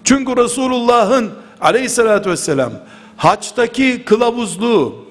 Çünkü 0.03 0.37
Resulullah'ın 0.37 1.31
aleyhissalatü 1.61 2.29
vesselam 2.29 2.71
haçtaki 3.17 4.03
kılavuzluğu 4.05 5.05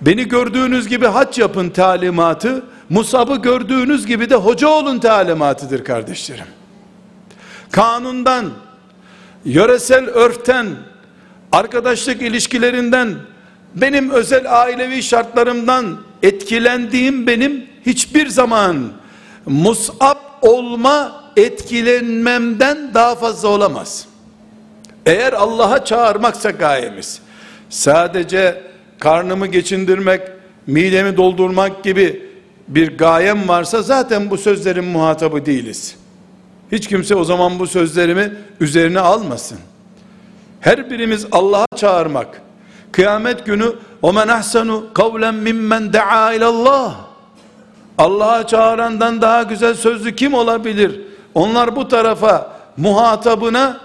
beni 0.00 0.28
gördüğünüz 0.28 0.88
gibi 0.88 1.06
haç 1.06 1.38
yapın 1.38 1.70
talimatı 1.70 2.62
Musab'ı 2.90 3.36
gördüğünüz 3.36 4.06
gibi 4.06 4.30
de 4.30 4.34
hoca 4.34 4.68
olun 4.68 4.98
talimatıdır 4.98 5.84
kardeşlerim. 5.84 6.46
Kanundan, 7.70 8.50
yöresel 9.44 10.04
örften, 10.04 10.66
arkadaşlık 11.52 12.22
ilişkilerinden, 12.22 13.14
benim 13.74 14.10
özel 14.10 14.62
ailevi 14.62 15.02
şartlarımdan 15.02 15.98
etkilendiğim 16.22 17.26
benim 17.26 17.66
hiçbir 17.86 18.26
zaman 18.28 18.92
musab 19.46 20.16
olma 20.42 21.24
etkilenmemden 21.36 22.94
daha 22.94 23.14
fazla 23.14 23.48
olamaz. 23.48 24.06
Eğer 25.06 25.32
Allah'a 25.32 25.84
çağırmaksa 25.84 26.50
gayemiz, 26.50 27.20
sadece 27.70 28.62
karnımı 28.98 29.46
geçindirmek, 29.46 30.20
midemi 30.66 31.16
doldurmak 31.16 31.84
gibi 31.84 32.30
bir 32.68 32.98
gayem 32.98 33.48
varsa 33.48 33.82
zaten 33.82 34.30
bu 34.30 34.38
sözlerin 34.38 34.84
muhatabı 34.84 35.46
değiliz. 35.46 35.96
Hiç 36.72 36.88
kimse 36.88 37.14
o 37.14 37.24
zaman 37.24 37.58
bu 37.58 37.66
sözlerimi 37.66 38.32
üzerine 38.60 39.00
almasın. 39.00 39.58
Her 40.60 40.90
birimiz 40.90 41.26
Allah'a 41.32 41.66
çağırmak. 41.76 42.43
Kıyamet 42.94 43.46
günü 43.46 43.72
o 44.02 44.12
men 44.12 44.28
ahsanu 44.28 44.84
kavlen 44.94 45.34
mimmen 45.34 45.92
daa 45.92 46.32
ilallah. 46.32 46.94
Allah'a 47.98 48.46
çağırandan 48.46 49.20
daha 49.20 49.42
güzel 49.42 49.74
sözlü 49.74 50.16
kim 50.16 50.34
olabilir? 50.34 51.00
Onlar 51.34 51.76
bu 51.76 51.88
tarafa 51.88 52.60
muhatabına 52.76 53.80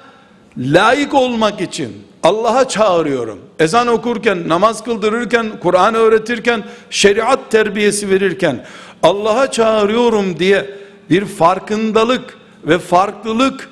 layık 0.58 1.14
olmak 1.14 1.62
için 1.62 2.08
Allah'a 2.24 2.68
çağırıyorum. 2.68 3.40
Ezan 3.60 3.88
okurken, 3.88 4.50
namaz 4.50 4.84
kıldırırken, 4.84 5.52
Kur'an 5.62 5.96
öğretirken, 5.96 6.64
şeriat 6.90 7.52
terbiyesi 7.52 8.10
verirken 8.10 8.66
Allah'a 9.04 9.52
çağırıyorum 9.52 10.40
diye 10.40 10.78
bir 11.10 11.26
farkındalık 11.26 12.38
ve 12.64 12.80
farklılık 12.80 13.70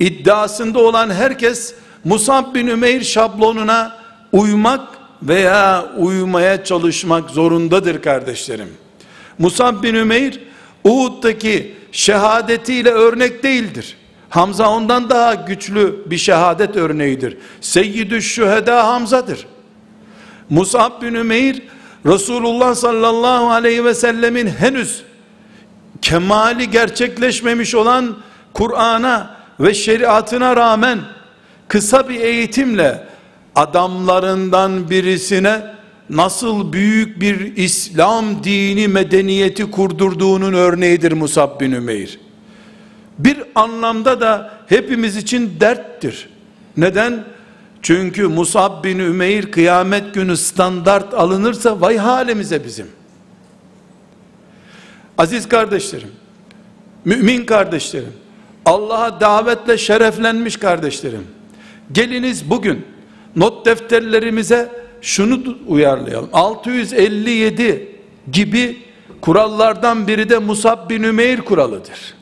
iddiasında 0.00 0.78
olan 0.78 1.10
herkes 1.10 1.74
Musab 2.04 2.54
bin 2.54 2.66
Ümeyr 2.66 3.00
şablonuna 3.00 3.99
uymak 4.32 4.88
veya 5.22 5.86
uymaya 5.98 6.64
çalışmak 6.64 7.30
zorundadır 7.30 8.02
kardeşlerim. 8.02 8.68
Musab 9.38 9.82
bin 9.82 9.94
Ümeyr 9.94 10.40
Uhud'daki 10.84 11.74
şehadetiyle 11.92 12.90
örnek 12.90 13.42
değildir. 13.42 13.96
Hamza 14.28 14.70
ondan 14.70 15.10
daha 15.10 15.34
güçlü 15.34 16.04
bir 16.06 16.18
şehadet 16.18 16.76
örneğidir. 16.76 17.38
Seyyidü 17.60 18.22
şüheda 18.22 18.86
Hamza'dır. 18.86 19.46
Musab 20.50 21.02
bin 21.02 21.14
Ümeyr 21.14 21.62
Resulullah 22.06 22.74
sallallahu 22.74 23.50
aleyhi 23.50 23.84
ve 23.84 23.94
sellemin 23.94 24.46
henüz 24.46 25.02
kemali 26.02 26.70
gerçekleşmemiş 26.70 27.74
olan 27.74 28.16
Kur'an'a 28.52 29.36
ve 29.60 29.74
şeriatına 29.74 30.56
rağmen 30.56 30.98
kısa 31.68 32.08
bir 32.08 32.20
eğitimle 32.20 33.09
adamlarından 33.60 34.90
birisine 34.90 35.62
nasıl 36.10 36.72
büyük 36.72 37.20
bir 37.20 37.56
İslam 37.56 38.44
dini 38.44 38.88
medeniyeti 38.88 39.70
kurdurduğunun 39.70 40.52
örneğidir 40.52 41.12
Musab 41.12 41.60
bin 41.60 41.72
Ümeyr. 41.72 42.20
Bir 43.18 43.42
anlamda 43.54 44.20
da 44.20 44.50
hepimiz 44.66 45.16
için 45.16 45.60
derttir. 45.60 46.28
Neden? 46.76 47.24
Çünkü 47.82 48.26
Musab 48.26 48.84
bin 48.84 48.98
Ümeyr 48.98 49.52
kıyamet 49.52 50.14
günü 50.14 50.36
standart 50.36 51.14
alınırsa 51.14 51.80
vay 51.80 51.96
halimize 51.96 52.64
bizim. 52.64 52.86
Aziz 55.18 55.48
kardeşlerim, 55.48 56.10
mümin 57.04 57.44
kardeşlerim, 57.46 58.12
Allah'a 58.64 59.20
davetle 59.20 59.78
şereflenmiş 59.78 60.56
kardeşlerim, 60.56 61.26
geliniz 61.92 62.50
bugün 62.50 62.84
not 63.36 63.66
defterlerimize 63.66 64.68
şunu 65.02 65.40
uyarlayalım. 65.66 66.28
657 66.32 67.96
gibi 68.32 68.78
kurallardan 69.20 70.08
biri 70.08 70.28
de 70.28 70.38
Musab 70.38 70.90
bin 70.90 71.02
Ümeyr 71.02 71.40
kuralıdır. 71.40 72.14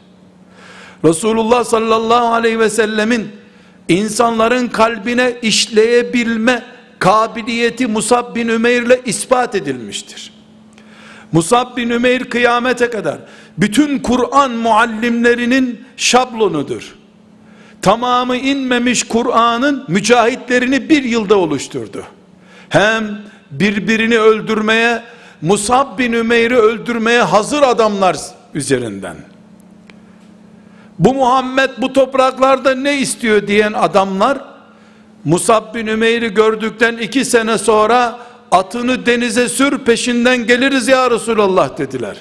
Resulullah 1.05 1.65
sallallahu 1.65 2.27
aleyhi 2.27 2.59
ve 2.59 2.71
sellemin 2.71 3.29
insanların 3.89 4.69
kalbine 4.69 5.37
işleyebilme 5.43 6.63
kabiliyeti 6.99 7.87
Musab 7.87 8.35
bin 8.35 8.49
Ümeyr 8.49 8.83
ile 8.83 9.01
ispat 9.05 9.55
edilmiştir. 9.55 10.33
Musab 11.33 11.77
bin 11.77 11.91
Ümeyr 11.91 12.25
kıyamete 12.25 12.91
kadar 12.91 13.19
bütün 13.59 13.99
Kur'an 13.99 14.51
muallimlerinin 14.51 15.85
şablonudur. 15.97 16.98
Tamamı 17.83 18.37
inmemiş 18.37 19.05
Kur'an'ın 19.05 19.85
mücahitlerini 19.89 20.89
bir 20.89 21.05
yılda 21.05 21.39
oluşturdu. 21.39 22.05
Hem 22.69 23.19
birbirini 23.51 24.19
öldürmeye, 24.19 25.03
Musab 25.43 25.99
bin 25.99 26.13
Ümeyr'i 26.13 26.57
öldürmeye 26.57 27.23
hazır 27.23 27.63
adamlar 27.63 28.17
üzerinden. 28.55 29.17
Bu 30.99 31.15
Muhammed 31.15 31.71
bu 31.79 31.93
topraklarda 31.93 32.75
ne 32.75 32.99
istiyor 32.99 33.47
diyen 33.47 33.73
adamlar, 33.73 34.39
Musab 35.25 35.75
bin 35.75 35.87
Ümeyr'i 35.87 36.35
gördükten 36.35 36.97
iki 36.97 37.25
sene 37.25 37.59
sonra 37.59 38.19
atını 38.51 39.07
denize 39.07 39.49
sür 39.49 39.79
peşinden 39.79 40.47
geliriz 40.47 40.89
ya 40.89 41.11
Resulallah 41.11 41.79
dediler. 41.79 42.17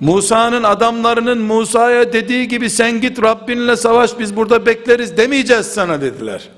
Musa'nın 0.00 0.62
adamlarının 0.62 1.38
Musa'ya 1.38 2.12
dediği 2.12 2.48
gibi 2.48 2.70
sen 2.70 3.00
git 3.00 3.22
Rabbinle 3.22 3.76
savaş 3.76 4.18
biz 4.18 4.36
burada 4.36 4.66
bekleriz 4.66 5.16
demeyeceğiz 5.16 5.66
sana 5.66 6.00
dediler. 6.00 6.48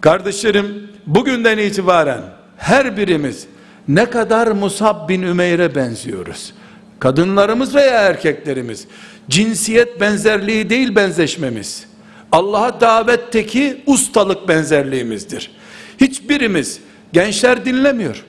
Kardeşlerim 0.00 0.90
bugünden 1.06 1.58
itibaren 1.58 2.20
her 2.56 2.96
birimiz 2.96 3.46
ne 3.88 4.10
kadar 4.10 4.48
Musab 4.48 5.08
bin 5.08 5.22
Ümeyr'e 5.22 5.74
benziyoruz. 5.74 6.52
Kadınlarımız 6.98 7.74
veya 7.74 8.00
erkeklerimiz 8.00 8.86
cinsiyet 9.30 10.00
benzerliği 10.00 10.70
değil 10.70 10.96
benzeşmemiz. 10.96 11.86
Allah'a 12.32 12.80
davetteki 12.80 13.82
ustalık 13.86 14.48
benzerliğimizdir. 14.48 15.50
Hiçbirimiz 16.00 16.80
gençler 17.12 17.64
dinlemiyor. 17.64 18.24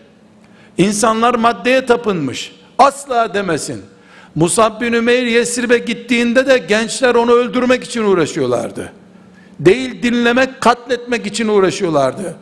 İnsanlar 0.77 1.35
maddeye 1.35 1.85
tapınmış. 1.85 2.51
Asla 2.77 3.33
demesin. 3.33 3.81
Musab 4.35 4.81
bin 4.81 4.93
Ümeyr 4.93 5.25
Yesrib'e 5.25 5.77
gittiğinde 5.77 6.47
de 6.47 6.57
gençler 6.57 7.15
onu 7.15 7.31
öldürmek 7.31 7.83
için 7.83 8.03
uğraşıyorlardı. 8.03 8.93
Değil 9.59 10.03
dinlemek, 10.03 10.61
katletmek 10.61 11.25
için 11.25 11.47
uğraşıyorlardı. 11.47 12.35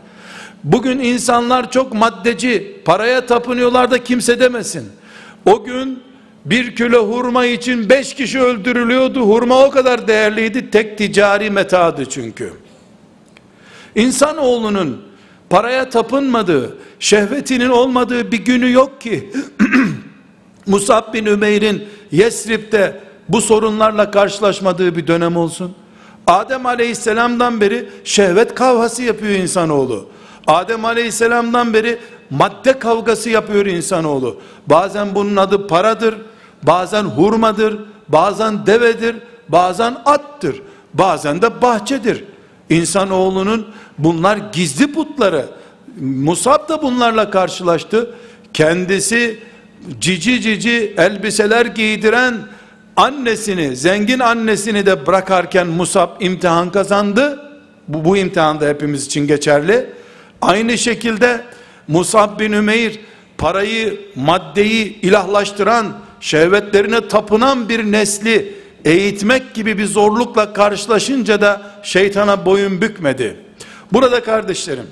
Bugün 0.63 0.99
insanlar 0.99 1.71
çok 1.71 1.93
maddeci, 1.93 2.81
paraya 2.85 3.25
tapınıyorlar 3.25 3.91
da 3.91 4.03
kimse 4.03 4.39
demesin. 4.39 4.89
O 5.45 5.63
gün 5.63 6.03
bir 6.45 6.75
kilo 6.75 7.07
hurma 7.07 7.45
için 7.45 7.89
beş 7.89 8.13
kişi 8.13 8.39
öldürülüyordu. 8.39 9.21
Hurma 9.21 9.65
o 9.65 9.69
kadar 9.69 10.07
değerliydi. 10.07 10.71
Tek 10.71 10.97
ticari 10.97 11.49
metadı 11.49 12.05
çünkü. 12.05 12.53
İnsanoğlunun 13.95 15.10
paraya 15.51 15.89
tapınmadığı, 15.89 16.77
şehvetinin 16.99 17.69
olmadığı 17.69 18.31
bir 18.31 18.45
günü 18.45 18.71
yok 18.71 19.01
ki 19.01 19.31
Musab 20.67 21.13
bin 21.13 21.25
Ümeyr'in 21.25 21.87
Yesrib'de 22.11 22.99
bu 23.29 23.41
sorunlarla 23.41 24.11
karşılaşmadığı 24.11 24.95
bir 24.95 25.07
dönem 25.07 25.37
olsun. 25.37 25.75
Adem 26.27 26.65
aleyhisselamdan 26.65 27.61
beri 27.61 27.89
şehvet 28.03 28.55
kavgası 28.55 29.03
yapıyor 29.03 29.33
insanoğlu. 29.33 30.09
Adem 30.47 30.85
aleyhisselamdan 30.85 31.73
beri 31.73 31.97
madde 32.29 32.79
kavgası 32.79 33.29
yapıyor 33.29 33.65
insanoğlu. 33.65 34.37
Bazen 34.67 35.15
bunun 35.15 35.35
adı 35.35 35.67
paradır, 35.67 36.15
bazen 36.63 37.03
hurmadır, 37.03 37.79
bazen 38.07 38.65
devedir, 38.65 39.15
bazen 39.49 39.97
attır, 40.05 40.61
bazen 40.93 41.41
de 41.41 41.61
bahçedir. 41.61 42.23
İnsanoğlunun 42.71 43.67
bunlar 43.97 44.37
gizli 44.53 44.93
putları. 44.93 45.45
Musab 45.99 46.69
da 46.69 46.81
bunlarla 46.81 47.29
karşılaştı. 47.29 48.15
Kendisi 48.53 49.39
cici 49.99 50.41
cici 50.41 50.93
elbiseler 50.97 51.65
giydiren 51.65 52.35
annesini, 52.95 53.75
zengin 53.75 54.19
annesini 54.19 54.85
de 54.85 55.07
bırakarken 55.07 55.67
Musab 55.67 56.21
imtihan 56.21 56.71
kazandı. 56.71 57.39
Bu, 57.87 58.05
bu 58.05 58.17
imtihan 58.17 58.61
da 58.61 58.67
hepimiz 58.67 59.05
için 59.05 59.27
geçerli. 59.27 59.89
Aynı 60.41 60.77
şekilde 60.77 61.41
Musab 61.87 62.39
bin 62.39 62.51
Ümeyr 62.51 62.99
parayı, 63.37 63.99
maddeyi 64.15 65.01
ilahlaştıran, 65.01 65.87
şehvetlerine 66.19 67.07
tapınan 67.07 67.69
bir 67.69 67.91
nesli 67.91 68.60
eğitmek 68.85 69.53
gibi 69.53 69.77
bir 69.77 69.85
zorlukla 69.85 70.53
karşılaşınca 70.53 71.41
da 71.41 71.61
şeytana 71.83 72.45
boyun 72.45 72.81
bükmedi. 72.81 73.35
Burada 73.93 74.23
kardeşlerim, 74.23 74.87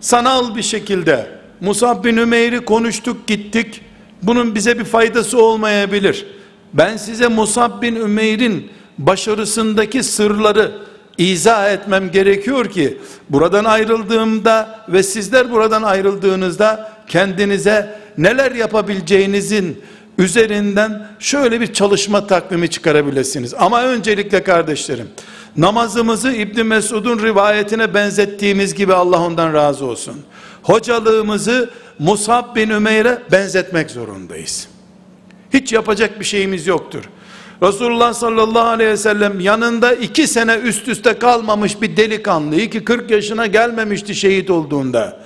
sanal 0.00 0.56
bir 0.56 0.62
şekilde 0.62 1.26
Musab 1.60 2.04
bin 2.04 2.16
Ümeyr'i 2.16 2.64
konuştuk 2.64 3.26
gittik. 3.26 3.80
Bunun 4.22 4.54
bize 4.54 4.78
bir 4.78 4.84
faydası 4.84 5.42
olmayabilir. 5.42 6.26
Ben 6.74 6.96
size 6.96 7.28
Musab 7.28 7.82
bin 7.82 7.96
Ümeyr'in 7.96 8.70
başarısındaki 8.98 10.02
sırları 10.02 10.72
izah 11.18 11.72
etmem 11.72 12.10
gerekiyor 12.10 12.70
ki 12.70 12.98
buradan 13.28 13.64
ayrıldığımda 13.64 14.84
ve 14.88 15.02
sizler 15.02 15.50
buradan 15.50 15.82
ayrıldığınızda 15.82 16.92
kendinize 17.08 17.98
neler 18.18 18.52
yapabileceğinizin 18.52 19.82
üzerinden 20.18 21.08
şöyle 21.18 21.60
bir 21.60 21.72
çalışma 21.72 22.26
takvimi 22.26 22.70
çıkarabilirsiniz. 22.70 23.54
Ama 23.54 23.82
öncelikle 23.82 24.42
kardeşlerim 24.42 25.08
namazımızı 25.56 26.32
İbn 26.32 26.66
Mesud'un 26.66 27.18
rivayetine 27.18 27.94
benzettiğimiz 27.94 28.74
gibi 28.74 28.94
Allah 28.94 29.20
ondan 29.20 29.54
razı 29.54 29.84
olsun. 29.86 30.14
Hocalığımızı 30.62 31.70
Musab 31.98 32.56
bin 32.56 32.70
Ümeyr'e 32.70 33.22
benzetmek 33.32 33.90
zorundayız. 33.90 34.68
Hiç 35.52 35.72
yapacak 35.72 36.20
bir 36.20 36.24
şeyimiz 36.24 36.66
yoktur. 36.66 37.02
Resulullah 37.62 38.14
sallallahu 38.14 38.68
aleyhi 38.68 38.90
ve 38.90 38.96
sellem 38.96 39.40
yanında 39.40 39.94
iki 39.94 40.26
sene 40.26 40.54
üst 40.54 40.88
üste 40.88 41.18
kalmamış 41.18 41.82
bir 41.82 41.96
delikanlıyı 41.96 42.70
ki 42.70 42.84
40 42.84 43.10
yaşına 43.10 43.46
gelmemişti 43.46 44.14
şehit 44.14 44.50
olduğunda. 44.50 45.24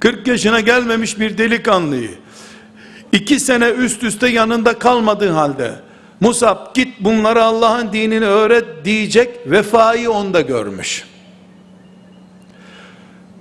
40 0.00 0.26
yaşına 0.26 0.60
gelmemiş 0.60 1.20
bir 1.20 1.38
delikanlıyı 1.38 2.10
iki 3.12 3.40
sene 3.40 3.68
üst 3.68 4.02
üste 4.02 4.28
yanında 4.28 4.78
kalmadığı 4.78 5.30
halde 5.30 5.72
Musab 6.20 6.74
git 6.74 7.00
bunları 7.00 7.42
Allah'ın 7.42 7.92
dinini 7.92 8.26
öğret 8.26 8.84
diyecek 8.84 9.38
vefayı 9.46 10.10
onda 10.10 10.40
görmüş. 10.40 11.04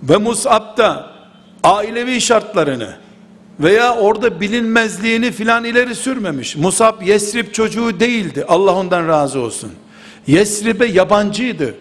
Ve 0.04 0.18
Musab 0.18 0.78
da 0.78 1.12
ailevi 1.64 2.22
şartlarını 2.22 2.96
veya 3.60 3.96
orada 3.96 4.42
bilinmezliğini 4.42 5.32
filan 5.32 5.64
ileri 5.64 5.96
sürmemiş. 5.96 6.56
Musab 6.56 7.02
Yesrib 7.02 7.52
çocuğu 7.52 8.00
değildi. 8.00 8.46
Allah 8.48 8.76
ondan 8.76 9.08
razı 9.08 9.40
olsun. 9.40 9.72
Yesrib'e 10.28 10.86
yabancıydı. 10.86 11.76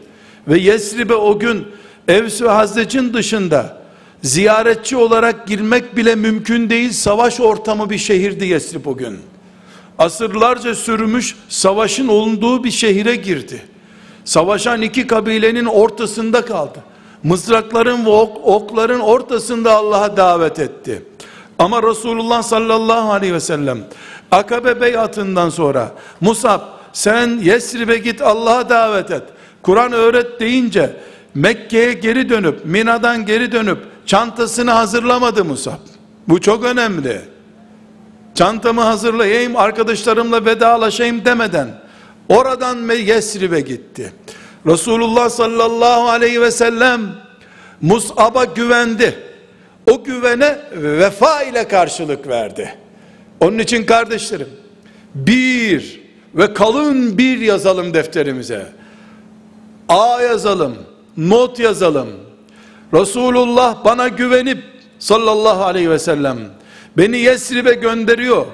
Ve 0.48 0.58
Yesrib'e 0.58 1.14
o 1.14 1.38
gün 1.38 1.66
Evs 2.08 2.42
ve 2.42 2.48
Hazrec'in 2.48 3.14
dışında 3.14 3.83
ziyaretçi 4.24 4.96
olarak 4.96 5.46
girmek 5.46 5.96
bile 5.96 6.14
mümkün 6.14 6.70
değil. 6.70 6.92
Savaş 6.92 7.40
ortamı 7.40 7.90
bir 7.90 7.98
şehirdi 7.98 8.46
Yesrib 8.46 8.86
o 8.86 8.96
gün. 8.96 9.18
Asırlarca 9.98 10.74
sürmüş 10.74 11.36
savaşın 11.48 12.08
olunduğu 12.08 12.64
bir 12.64 12.70
şehire 12.70 13.16
girdi. 13.16 13.62
Savaşan 14.24 14.82
iki 14.82 15.06
kabilenin 15.06 15.64
ortasında 15.64 16.44
kaldı. 16.44 16.78
Mızrakların 17.22 18.06
ve 18.06 18.10
ok, 18.10 18.36
okların 18.44 19.00
ortasında 19.00 19.72
Allah'a 19.72 20.16
davet 20.16 20.58
etti. 20.58 21.02
Ama 21.58 21.82
Resulullah 21.82 22.42
sallallahu 22.42 23.12
aleyhi 23.12 23.34
ve 23.34 23.40
sellem 23.40 23.78
Akabe 24.30 24.80
beyatından 24.80 25.48
sonra 25.48 25.92
Musab 26.20 26.60
sen 26.92 27.40
Yesrib'e 27.42 27.98
git 27.98 28.22
Allah'a 28.22 28.68
davet 28.68 29.10
et. 29.10 29.22
Kur'an 29.62 29.92
öğret 29.92 30.40
deyince 30.40 30.96
Mekke'ye 31.34 31.92
geri 31.92 32.28
dönüp 32.28 32.64
Mina'dan 32.64 33.26
geri 33.26 33.52
dönüp 33.52 33.93
çantasını 34.06 34.70
hazırlamadı 34.70 35.44
Musab. 35.44 35.78
Bu 36.28 36.40
çok 36.40 36.64
önemli. 36.64 37.20
Çantamı 38.34 38.80
hazırlayayım 38.80 39.56
arkadaşlarımla 39.56 40.44
vedalaşayım 40.44 41.24
demeden 41.24 41.68
oradan 42.28 42.88
Yesrib'e 42.90 43.60
gitti. 43.60 44.12
Resulullah 44.66 45.30
sallallahu 45.30 46.08
aleyhi 46.08 46.40
ve 46.40 46.50
sellem 46.50 47.00
Mus'ab'a 47.80 48.44
güvendi. 48.44 49.18
O 49.90 50.04
güvene 50.04 50.58
vefa 50.72 51.42
ile 51.42 51.68
karşılık 51.68 52.28
verdi. 52.28 52.74
Onun 53.40 53.58
için 53.58 53.86
kardeşlerim 53.86 54.48
bir 55.14 56.00
ve 56.34 56.54
kalın 56.54 57.18
bir 57.18 57.38
yazalım 57.38 57.94
defterimize. 57.94 58.66
A 59.88 60.22
yazalım, 60.22 60.76
not 61.16 61.58
yazalım. 61.58 62.08
Resulullah 62.94 63.84
bana 63.84 64.08
güvenip 64.08 64.58
sallallahu 64.98 65.64
aleyhi 65.64 65.90
ve 65.90 65.98
sellem 65.98 66.38
beni 66.96 67.18
Yesrib'e 67.18 67.74
gönderiyor. 67.74 68.46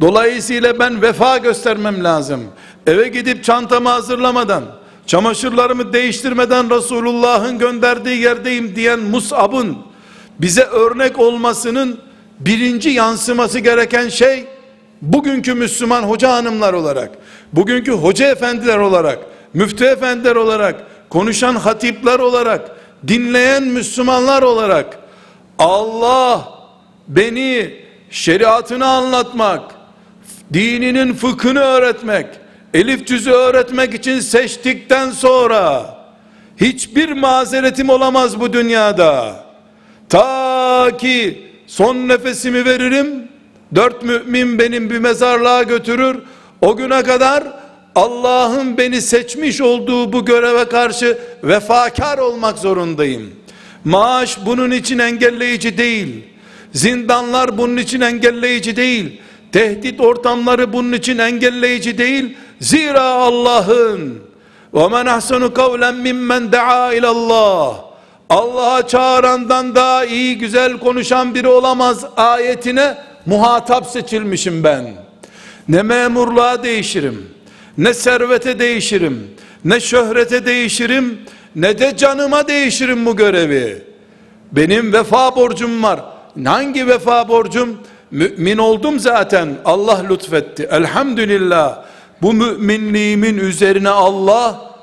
Dolayısıyla 0.00 0.78
ben 0.78 1.02
vefa 1.02 1.38
göstermem 1.38 2.04
lazım. 2.04 2.44
Eve 2.86 3.08
gidip 3.08 3.44
çantamı 3.44 3.88
hazırlamadan, 3.88 4.64
çamaşırlarımı 5.06 5.92
değiştirmeden 5.92 6.70
Resulullah'ın 6.70 7.58
gönderdiği 7.58 8.22
yerdeyim 8.22 8.76
diyen 8.76 9.00
Mus'ab'ın 9.00 9.76
bize 10.40 10.62
örnek 10.62 11.18
olmasının 11.18 11.98
birinci 12.40 12.90
yansıması 12.90 13.58
gereken 13.58 14.08
şey 14.08 14.44
bugünkü 15.02 15.54
Müslüman 15.54 16.02
hoca 16.02 16.32
hanımlar 16.32 16.72
olarak, 16.72 17.10
bugünkü 17.52 17.92
hoca 17.92 18.30
efendiler 18.30 18.78
olarak, 18.78 19.18
müftü 19.54 19.84
efendiler 19.84 20.36
olarak, 20.36 20.82
konuşan 21.10 21.54
hatipler 21.54 22.18
olarak, 22.18 22.75
dinleyen 23.08 23.62
Müslümanlar 23.62 24.42
olarak 24.42 24.98
Allah 25.58 26.48
beni 27.08 27.74
şeriatını 28.10 28.86
anlatmak, 28.86 29.62
dininin 30.52 31.14
fıkhını 31.14 31.60
öğretmek, 31.60 32.26
elif 32.74 33.06
cüzü 33.06 33.30
öğretmek 33.30 33.94
için 33.94 34.20
seçtikten 34.20 35.10
sonra 35.10 35.96
hiçbir 36.56 37.12
mazeretim 37.12 37.88
olamaz 37.88 38.40
bu 38.40 38.52
dünyada. 38.52 39.36
Ta 40.08 40.90
ki 40.98 41.46
son 41.66 41.96
nefesimi 41.96 42.64
veririm. 42.64 43.28
Dört 43.74 44.02
mümin 44.02 44.58
benim 44.58 44.90
bir 44.90 44.98
mezarlığa 44.98 45.62
götürür. 45.62 46.18
O 46.60 46.76
güne 46.76 47.02
kadar 47.02 47.44
Allah'ın 47.95 48.77
beni 48.77 49.01
seçmiş 49.01 49.61
olduğu 49.61 50.13
bu 50.13 50.25
göreve 50.25 50.65
karşı 50.65 51.17
vefakar 51.43 52.17
olmak 52.17 52.57
zorundayım. 52.57 53.31
Maaş 53.85 54.37
bunun 54.45 54.71
için 54.71 54.99
engelleyici 54.99 55.77
değil. 55.77 56.23
Zindanlar 56.73 57.57
bunun 57.57 57.77
için 57.77 58.01
engelleyici 58.01 58.75
değil. 58.75 59.21
Tehdit 59.51 60.01
ortamları 60.01 60.73
bunun 60.73 60.91
için 60.91 61.17
engelleyici 61.17 61.97
değil. 61.97 62.37
Zira 62.59 63.03
Allah'ın 63.03 64.19
وَمَنْ 64.73 65.05
أَحْسَنُ 65.17 65.43
قَوْلًا 65.49 65.91
مِمَّنْ 65.91 66.51
دَعَا 66.51 66.95
اِلَى 66.95 67.07
اللّٰهِ 67.07 67.75
Allah'a 68.29 68.87
çağırandan 68.87 69.75
daha 69.75 70.05
iyi 70.05 70.37
güzel 70.37 70.77
konuşan 70.77 71.35
biri 71.35 71.47
olamaz 71.47 72.05
ayetine 72.17 72.97
muhatap 73.25 73.85
seçilmişim 73.85 74.63
ben. 74.63 74.93
Ne 75.69 75.81
memurluğa 75.83 76.63
değişirim, 76.63 77.29
Ne 77.78 77.94
servete 77.94 78.58
değişirim, 78.58 79.30
ne 79.64 79.80
şöhrete 79.80 80.46
değişirim, 80.46 81.18
ne 81.56 81.78
de 81.78 81.96
canıma 81.96 82.48
değişirim 82.48 83.06
bu 83.06 83.16
görevi. 83.16 83.82
Benim 84.52 84.92
vefa 84.92 85.36
borcum 85.36 85.82
var. 85.82 86.00
Hangi 86.44 86.86
vefa 86.86 87.28
borcum? 87.28 87.78
Mümin 88.10 88.58
oldum 88.58 88.98
zaten. 88.98 89.48
Allah 89.64 90.02
lütfetti. 90.10 90.68
Elhamdülillah. 90.70 91.82
Bu 92.22 92.32
müminliğimin 92.32 93.38
üzerine 93.38 93.88
Allah 93.88 94.74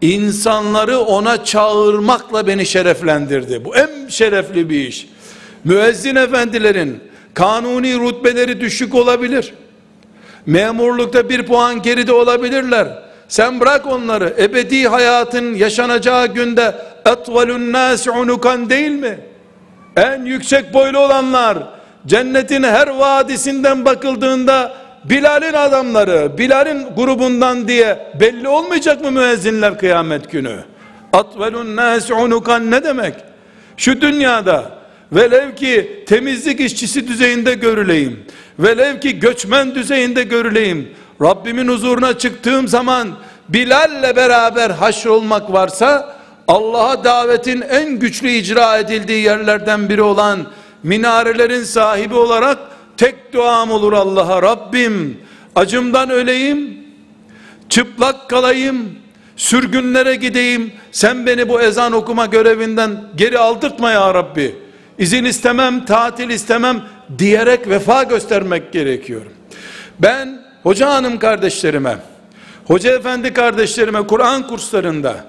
insanları 0.00 0.98
ona 0.98 1.44
çağırmakla 1.44 2.46
beni 2.46 2.66
şereflendirdi. 2.66 3.64
Bu 3.64 3.76
en 3.76 4.08
şerefli 4.08 4.70
bir 4.70 4.88
iş. 4.88 5.08
Müezzin 5.64 6.16
efendilerin 6.16 7.00
kanuni 7.34 7.94
rütbeleri 7.94 8.60
düşük 8.60 8.94
olabilir. 8.94 9.54
Memurlukta 10.46 11.28
bir 11.28 11.46
puan 11.46 11.82
geride 11.82 12.12
olabilirler. 12.12 12.88
Sen 13.28 13.60
bırak 13.60 13.86
onları. 13.86 14.34
Ebedi 14.38 14.88
hayatın 14.88 15.54
yaşanacağı 15.54 16.26
günde 16.26 16.74
etvalun 17.06 17.72
nas 17.72 18.06
unukan 18.06 18.70
değil 18.70 18.90
mi? 18.90 19.18
En 19.96 20.24
yüksek 20.24 20.74
boylu 20.74 20.98
olanlar 20.98 21.58
cennetin 22.06 22.62
her 22.62 22.88
vadisinden 22.88 23.84
bakıldığında 23.84 24.72
Bilal'in 25.04 25.52
adamları, 25.52 26.38
Bilal'in 26.38 26.86
grubundan 26.96 27.68
diye 27.68 28.12
belli 28.20 28.48
olmayacak 28.48 29.04
mı 29.04 29.10
müezzinler 29.10 29.78
kıyamet 29.78 30.30
günü? 30.30 30.56
Atvelun 31.12 31.76
nas 31.76 32.10
unukan 32.10 32.70
ne 32.70 32.84
demek? 32.84 33.14
Şu 33.76 34.00
dünyada 34.00 34.64
velev 35.12 35.54
ki 35.54 36.04
temizlik 36.08 36.60
işçisi 36.60 37.08
düzeyinde 37.08 37.54
görüleyim, 37.54 38.24
velev 38.62 39.00
ki 39.00 39.18
göçmen 39.18 39.74
düzeyinde 39.74 40.22
görüleyim, 40.22 40.88
Rabbimin 41.22 41.68
huzuruna 41.68 42.18
çıktığım 42.18 42.68
zaman 42.68 43.08
Bilal'le 43.48 44.16
beraber 44.16 44.70
haşr 44.70 45.06
olmak 45.06 45.52
varsa 45.52 46.16
Allah'a 46.48 47.04
davetin 47.04 47.60
en 47.60 47.98
güçlü 47.98 48.30
icra 48.30 48.78
edildiği 48.78 49.22
yerlerden 49.22 49.88
biri 49.88 50.02
olan 50.02 50.46
minarelerin 50.82 51.64
sahibi 51.64 52.14
olarak 52.14 52.58
tek 52.96 53.32
duam 53.32 53.70
olur 53.70 53.92
Allah'a. 53.92 54.42
Rabbim 54.42 55.20
acımdan 55.56 56.10
öleyim 56.10 56.78
çıplak 57.68 58.30
kalayım 58.30 58.88
sürgünlere 59.36 60.14
gideyim. 60.14 60.72
Sen 60.92 61.26
beni 61.26 61.48
bu 61.48 61.60
ezan 61.60 61.92
okuma 61.92 62.26
görevinden 62.26 62.90
geri 63.16 63.38
aldırtma 63.38 63.90
ya 63.90 64.14
Rabbi 64.14 64.54
izin 65.00 65.24
istemem 65.24 65.84
tatil 65.84 66.30
istemem 66.30 66.82
diyerek 67.18 67.68
vefa 67.68 68.02
göstermek 68.02 68.72
gerekiyor. 68.72 69.22
Ben 69.98 70.42
hoca 70.62 70.90
hanım 70.90 71.18
kardeşlerime 71.18 71.96
hoca 72.64 72.92
efendi 72.92 73.32
kardeşlerime 73.32 74.06
Kur'an 74.06 74.46
kurslarında 74.46 75.24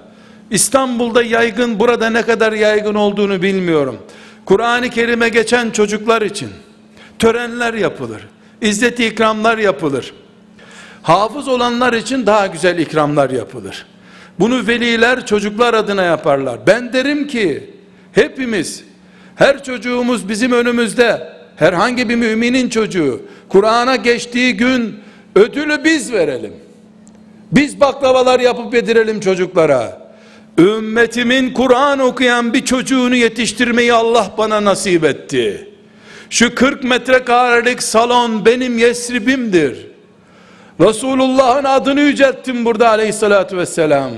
İstanbul'da 0.50 1.22
yaygın 1.22 1.80
burada 1.80 2.10
ne 2.10 2.22
kadar 2.22 2.52
yaygın 2.52 2.94
olduğunu 2.94 3.42
bilmiyorum. 3.42 3.98
Kur'an-ı 4.44 4.90
Kerim'e 4.90 5.28
geçen 5.28 5.70
çocuklar 5.70 6.22
için 6.22 6.48
törenler 7.18 7.74
yapılır 7.74 8.22
İzzet 8.62 9.00
ikramlar 9.00 9.58
yapılır. 9.58 10.14
Hafız 11.02 11.48
olanlar 11.48 11.92
için 11.92 12.26
daha 12.26 12.46
güzel 12.46 12.78
ikramlar 12.78 13.30
yapılır. 13.30 13.86
Bunu 14.40 14.66
veliler 14.66 15.26
çocuklar 15.26 15.74
adına 15.74 16.02
yaparlar. 16.02 16.66
Ben 16.66 16.92
derim 16.92 17.26
ki 17.26 17.70
hepimiz 18.12 18.84
her 19.42 19.64
çocuğumuz 19.64 20.28
bizim 20.28 20.52
önümüzde 20.52 21.32
herhangi 21.56 22.08
bir 22.08 22.16
müminin 22.16 22.68
çocuğu 22.68 23.22
Kur'an'a 23.48 23.96
geçtiği 23.96 24.56
gün 24.56 25.00
ödülü 25.34 25.84
biz 25.84 26.12
verelim. 26.12 26.52
Biz 27.52 27.80
baklavalar 27.80 28.40
yapıp 28.40 28.74
yedirelim 28.74 29.20
çocuklara. 29.20 30.12
Ümmetimin 30.58 31.52
Kur'an 31.52 31.98
okuyan 31.98 32.52
bir 32.52 32.64
çocuğunu 32.64 33.14
yetiştirmeyi 33.14 33.92
Allah 33.92 34.30
bana 34.38 34.64
nasip 34.64 35.04
etti. 35.04 35.68
Şu 36.30 36.54
40 36.54 36.84
metrekarelik 36.84 37.82
salon 37.82 38.44
benim 38.44 38.78
Yesrib'imdir. 38.78 39.86
Resulullah'ın 40.80 41.64
adını 41.64 42.00
yücelttim 42.00 42.64
burada 42.64 42.88
aleyhissalatü 42.88 43.56
vesselam. 43.56 44.12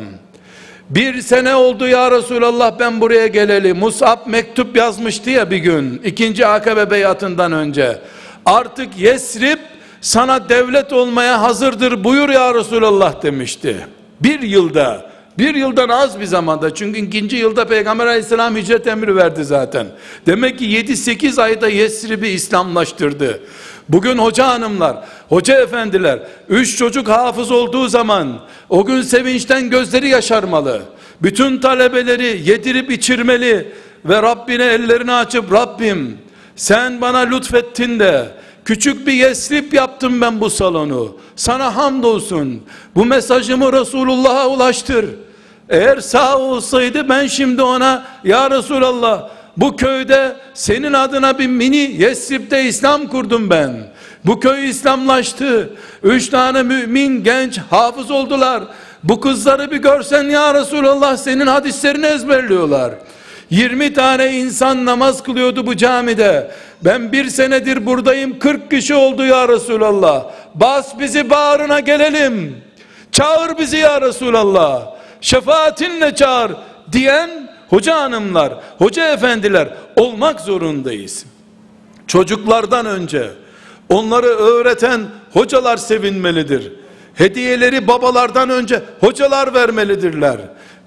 Bir 0.94 1.22
sene 1.22 1.54
oldu 1.54 1.88
ya 1.88 2.10
Resulallah 2.10 2.78
ben 2.78 3.00
buraya 3.00 3.26
geleli. 3.26 3.72
Musab 3.72 4.18
mektup 4.26 4.76
yazmıştı 4.76 5.30
ya 5.30 5.50
bir 5.50 5.56
gün. 5.56 6.02
ikinci 6.04 6.46
Akabe 6.46 6.90
beyatından 6.90 7.52
önce. 7.52 7.98
Artık 8.46 8.98
Yesrib 8.98 9.58
sana 10.00 10.48
devlet 10.48 10.92
olmaya 10.92 11.42
hazırdır 11.42 12.04
buyur 12.04 12.28
ya 12.28 12.54
Resulallah 12.54 13.22
demişti. 13.22 13.86
Bir 14.20 14.40
yılda, 14.40 15.10
bir 15.38 15.54
yıldan 15.54 15.88
az 15.88 16.20
bir 16.20 16.24
zamanda 16.24 16.74
çünkü 16.74 16.98
ikinci 17.00 17.36
yılda 17.36 17.64
Peygamber 17.64 18.06
aleyhisselam 18.06 18.56
hicret 18.56 18.86
emri 18.86 19.16
verdi 19.16 19.44
zaten. 19.44 19.86
Demek 20.26 20.58
ki 20.58 20.64
7-8 20.64 21.42
ayda 21.42 21.68
Yesrib'i 21.68 22.28
İslamlaştırdı. 22.28 23.40
Bugün 23.88 24.18
hoca 24.18 24.48
hanımlar, 24.48 24.96
hoca 25.28 25.60
efendiler, 25.60 26.18
üç 26.48 26.76
çocuk 26.76 27.08
hafız 27.08 27.50
olduğu 27.50 27.88
zaman 27.88 28.40
o 28.68 28.84
gün 28.84 29.02
sevinçten 29.02 29.70
gözleri 29.70 30.08
yaşarmalı. 30.08 30.82
Bütün 31.22 31.58
talebeleri 31.58 32.42
yedirip 32.50 32.90
içirmeli 32.90 33.72
ve 34.04 34.22
Rabbine 34.22 34.64
ellerini 34.64 35.12
açıp 35.12 35.52
Rabbim 35.52 36.18
sen 36.56 37.00
bana 37.00 37.18
lütfettin 37.18 37.98
de 37.98 38.28
küçük 38.64 39.06
bir 39.06 39.12
yesrip 39.12 39.74
yaptım 39.74 40.20
ben 40.20 40.40
bu 40.40 40.50
salonu. 40.50 41.16
Sana 41.36 41.76
hamdolsun. 41.76 42.62
Bu 42.94 43.04
mesajımı 43.04 43.72
Resulullah'a 43.72 44.48
ulaştır. 44.48 45.06
Eğer 45.74 46.00
sağ 46.00 46.38
olsaydı 46.38 47.08
ben 47.08 47.26
şimdi 47.26 47.62
ona 47.62 48.04
ya 48.24 48.50
Resulallah 48.50 49.28
bu 49.56 49.76
köyde 49.76 50.36
senin 50.54 50.92
adına 50.92 51.38
bir 51.38 51.46
mini 51.46 51.76
Yesrib'de 51.76 52.64
İslam 52.64 53.06
kurdum 53.06 53.50
ben. 53.50 53.72
Bu 54.24 54.40
köy 54.40 54.70
İslamlaştı. 54.70 55.70
Üç 56.02 56.28
tane 56.28 56.62
mümin 56.62 57.24
genç 57.24 57.58
hafız 57.58 58.10
oldular. 58.10 58.62
Bu 59.04 59.20
kızları 59.20 59.70
bir 59.70 59.76
görsen 59.76 60.22
ya 60.24 60.54
Resulallah 60.54 61.16
senin 61.16 61.46
hadislerini 61.46 62.06
ezberliyorlar. 62.06 62.94
20 63.50 63.94
tane 63.94 64.32
insan 64.32 64.84
namaz 64.84 65.22
kılıyordu 65.22 65.66
bu 65.66 65.76
camide. 65.76 66.50
Ben 66.84 67.12
bir 67.12 67.28
senedir 67.28 67.86
buradayım 67.86 68.38
40 68.38 68.70
kişi 68.70 68.94
oldu 68.94 69.24
ya 69.24 69.48
Resulallah. 69.48 70.24
Bas 70.54 70.98
bizi 70.98 71.30
bağrına 71.30 71.80
gelelim. 71.80 72.56
Çağır 73.12 73.58
bizi 73.58 73.76
ya 73.76 74.00
Resulallah. 74.00 74.93
Şefaatinle 75.24 76.14
çağır 76.14 76.52
diyen 76.92 77.50
hoca 77.68 77.96
hanımlar, 77.96 78.54
hoca 78.78 79.12
efendiler 79.12 79.68
olmak 79.96 80.40
zorundayız. 80.40 81.24
Çocuklardan 82.06 82.86
önce 82.86 83.30
onları 83.88 84.26
öğreten 84.26 85.00
hocalar 85.32 85.76
sevinmelidir. 85.76 86.72
Hediyeleri 87.14 87.88
babalardan 87.88 88.50
önce 88.50 88.82
hocalar 89.00 89.54
vermelidirler. 89.54 90.36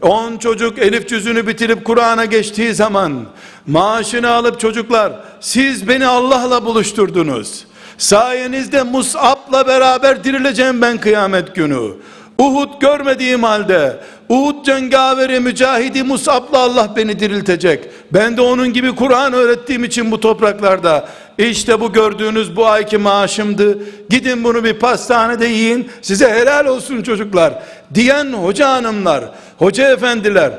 On 0.01 0.37
çocuk 0.37 0.79
elif 0.79 1.09
cüzünü 1.09 1.47
bitirip 1.47 1.85
Kur'an'a 1.85 2.25
geçtiği 2.25 2.73
zaman 2.73 3.25
maaşını 3.67 4.29
alıp 4.29 4.59
çocuklar 4.59 5.13
siz 5.39 5.87
beni 5.87 6.07
Allah'la 6.07 6.65
buluşturdunuz. 6.65 7.65
Sayenizde 7.97 8.83
Mus'ab'la 8.83 9.67
beraber 9.67 10.23
dirileceğim 10.23 10.81
ben 10.81 10.97
kıyamet 10.97 11.55
günü. 11.55 11.93
Uhud 12.39 12.79
görmediğim 12.79 13.43
halde 13.43 13.99
Uhud 14.29 14.65
cengaveri 14.65 15.39
mücahidi 15.39 16.03
Musab'la 16.03 16.59
Allah 16.59 16.93
beni 16.95 17.19
diriltecek. 17.19 17.89
Ben 18.13 18.37
de 18.37 18.41
onun 18.41 18.73
gibi 18.73 18.95
Kur'an 18.95 19.33
öğrettiğim 19.33 19.83
için 19.83 20.11
bu 20.11 20.19
topraklarda 20.19 21.07
işte 21.37 21.79
bu 21.79 21.93
gördüğünüz 21.93 22.55
bu 22.55 22.67
ayki 22.67 22.97
maaşımdı. 22.97 23.79
Gidin 24.09 24.43
bunu 24.43 24.63
bir 24.63 24.73
pastanede 24.73 25.45
yiyin. 25.45 25.89
Size 26.01 26.29
helal 26.29 26.65
olsun 26.65 27.03
çocuklar. 27.03 27.53
Diyen 27.93 28.33
hoca 28.33 28.69
hanımlar, 28.69 29.23
hoca 29.57 29.91
efendiler 29.91 30.51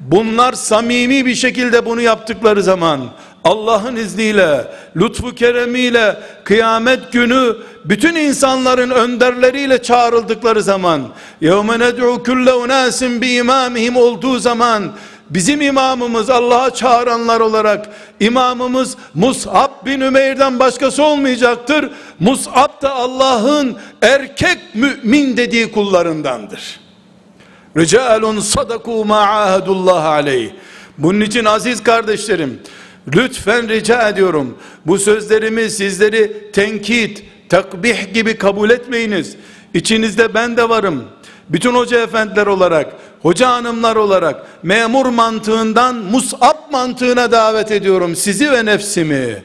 bunlar 0.00 0.52
samimi 0.52 1.26
bir 1.26 1.34
şekilde 1.34 1.86
bunu 1.86 2.00
yaptıkları 2.00 2.62
zaman 2.62 3.00
Allah'ın 3.43 3.95
izniyle, 3.95 4.67
lütfu 4.95 5.35
keremiyle 5.35 6.19
kıyamet 6.43 7.11
günü 7.11 7.55
bütün 7.85 8.15
insanların 8.15 8.89
önderleriyle 8.89 9.81
çağrıldıkları 9.83 10.63
zaman 10.63 11.01
يَوْمَ 11.41 11.83
نَدْعُ 11.83 12.23
كُلَّ 12.23 12.49
اُنَاسٍ 12.49 13.19
بِاِمَامِهِمْ 13.19 13.97
olduğu 13.97 14.39
zaman 14.39 14.91
bizim 15.29 15.61
imamımız 15.61 16.29
Allah'a 16.29 16.73
çağıranlar 16.73 17.39
olarak 17.39 17.89
imamımız 18.19 18.97
Mus'ab 19.13 19.85
bin 19.85 20.01
Ümeyr'den 20.01 20.59
başkası 20.59 21.03
olmayacaktır. 21.03 21.89
Mus'ab 22.19 22.81
da 22.81 22.95
Allah'ın 22.95 23.77
erkek 24.01 24.57
mümin 24.73 25.37
dediği 25.37 25.71
kullarındandır. 25.71 26.79
Ricalun 27.77 28.39
sadaku 28.39 29.05
ma 29.05 29.19
ahadullah 29.19 30.05
aleyh. 30.05 30.49
Bunun 30.97 31.21
için 31.21 31.45
aziz 31.45 31.83
kardeşlerim 31.83 32.61
lütfen 33.16 33.68
rica 33.68 34.08
ediyorum 34.08 34.58
bu 34.86 34.98
sözlerimi 34.98 35.70
sizleri 35.70 36.50
tenkit, 36.52 37.24
takbih 37.48 38.14
gibi 38.14 38.36
kabul 38.38 38.70
etmeyiniz. 38.70 39.36
İçinizde 39.74 40.34
ben 40.34 40.56
de 40.56 40.68
varım. 40.68 41.04
Bütün 41.48 41.74
hoca 41.74 42.02
efendiler 42.02 42.46
olarak, 42.46 42.92
hoca 43.22 43.50
hanımlar 43.50 43.96
olarak 43.96 44.46
memur 44.62 45.06
mantığından 45.06 45.94
musab 45.96 46.72
mantığına 46.72 47.32
davet 47.32 47.70
ediyorum 47.70 48.16
sizi 48.16 48.52
ve 48.52 48.64
nefsimi. 48.64 49.42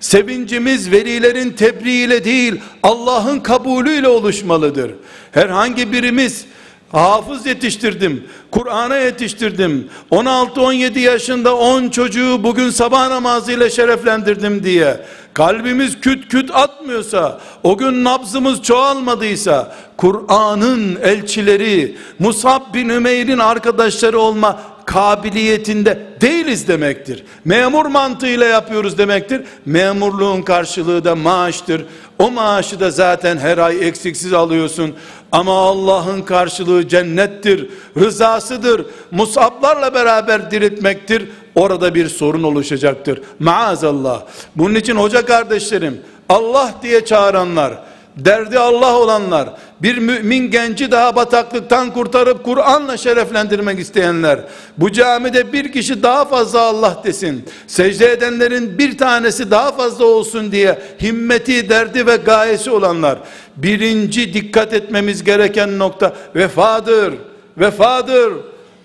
Sevincimiz 0.00 0.90
velilerin 0.90 1.50
tebriğiyle 1.50 2.24
değil 2.24 2.60
Allah'ın 2.82 3.40
kabulüyle 3.40 4.08
oluşmalıdır. 4.08 4.90
Herhangi 5.32 5.92
birimiz 5.92 6.44
hafız 6.92 7.46
yetiştirdim, 7.46 8.24
Kur'an'a 8.50 8.96
yetiştirdim, 8.96 9.88
16-17 10.10 10.98
yaşında 10.98 11.56
10 11.56 11.88
çocuğu 11.88 12.42
bugün 12.42 12.70
sabah 12.70 13.08
namazıyla 13.08 13.70
şereflendirdim 13.70 14.64
diye, 14.64 15.00
kalbimiz 15.34 16.00
küt 16.00 16.28
küt 16.28 16.50
atmıyorsa, 16.54 17.40
o 17.62 17.78
gün 17.78 18.04
nabzımız 18.04 18.62
çoğalmadıysa, 18.62 19.74
Kur'an'ın 19.96 20.98
elçileri, 21.02 21.96
Musab 22.18 22.74
bin 22.74 22.88
Ümeyr'in 22.88 23.38
arkadaşları 23.38 24.18
olma 24.18 24.58
kabiliyetinde 24.88 26.06
değiliz 26.20 26.68
demektir. 26.68 27.24
Memur 27.44 27.86
mantığıyla 27.86 28.46
yapıyoruz 28.46 28.98
demektir. 28.98 29.42
Memurluğun 29.66 30.42
karşılığı 30.42 31.04
da 31.04 31.16
maaştır. 31.16 31.84
O 32.18 32.30
maaşı 32.30 32.80
da 32.80 32.90
zaten 32.90 33.38
her 33.38 33.58
ay 33.58 33.88
eksiksiz 33.88 34.32
alıyorsun. 34.32 34.94
Ama 35.32 35.52
Allah'ın 35.52 36.22
karşılığı 36.22 36.88
cennettir, 36.88 37.70
rızasıdır. 37.96 38.86
Musablarla 39.10 39.94
beraber 39.94 40.50
diriltmektir. 40.50 41.28
Orada 41.54 41.94
bir 41.94 42.08
sorun 42.08 42.42
oluşacaktır. 42.42 43.22
Maazallah. 43.38 44.22
Bunun 44.56 44.74
için 44.74 44.96
hoca 44.96 45.26
kardeşlerim, 45.26 46.00
Allah 46.28 46.74
diye 46.82 47.04
çağıranlar, 47.04 47.74
derdi 48.16 48.58
Allah 48.58 48.96
olanlar, 48.96 49.48
bir 49.82 49.98
mümin 49.98 50.50
genci 50.50 50.90
daha 50.90 51.16
bataklıktan 51.16 51.92
kurtarıp 51.92 52.44
Kur'an'la 52.44 52.96
şereflendirmek 52.96 53.78
isteyenler, 53.78 54.40
bu 54.78 54.92
camide 54.92 55.52
bir 55.52 55.72
kişi 55.72 56.02
daha 56.02 56.24
fazla 56.24 56.60
Allah 56.60 57.02
desin, 57.04 57.44
secde 57.66 58.12
edenlerin 58.12 58.78
bir 58.78 58.98
tanesi 58.98 59.50
daha 59.50 59.72
fazla 59.72 60.04
olsun 60.04 60.52
diye 60.52 60.78
himmeti, 61.02 61.68
derdi 61.68 62.06
ve 62.06 62.16
gayesi 62.16 62.70
olanlar, 62.70 63.18
birinci 63.62 64.34
dikkat 64.34 64.72
etmemiz 64.72 65.24
gereken 65.24 65.78
nokta 65.78 66.16
vefadır, 66.34 67.14
vefadır. 67.58 68.32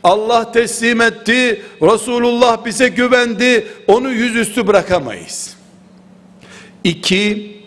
Allah 0.03 0.51
teslim 0.51 1.01
etti, 1.01 1.61
Resulullah 1.81 2.65
bize 2.65 2.87
güvendi, 2.87 3.67
onu 3.87 4.09
yüzüstü 4.11 4.67
bırakamayız. 4.67 5.55
İki, 6.83 7.57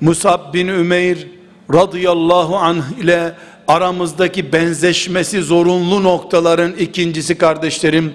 Musab 0.00 0.54
bin 0.54 0.68
Ümeyr 0.68 1.26
radıyallahu 1.74 2.56
anh 2.56 2.98
ile 3.00 3.34
aramızdaki 3.68 4.52
benzeşmesi 4.52 5.42
zorunlu 5.42 6.02
noktaların 6.02 6.72
ikincisi 6.72 7.38
kardeşlerim, 7.38 8.14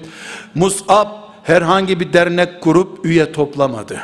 Musab 0.56 1.08
herhangi 1.44 2.00
bir 2.00 2.14
dernek 2.14 2.62
kurup 2.62 3.06
üye 3.06 3.32
toplamadı. 3.32 4.00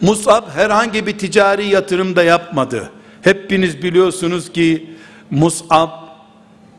Musab 0.00 0.50
herhangi 0.54 1.06
bir 1.06 1.18
ticari 1.18 1.66
yatırım 1.66 2.16
da 2.16 2.22
yapmadı. 2.22 2.90
Hepiniz 3.22 3.82
biliyorsunuz 3.82 4.52
ki 4.52 4.90
Musab 5.30 5.90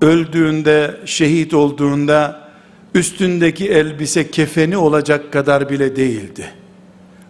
öldüğünde, 0.01 0.97
şehit 1.05 1.53
olduğunda 1.53 2.47
üstündeki 2.95 3.69
elbise 3.69 4.31
kefeni 4.31 4.77
olacak 4.77 5.33
kadar 5.33 5.69
bile 5.69 5.95
değildi. 5.95 6.49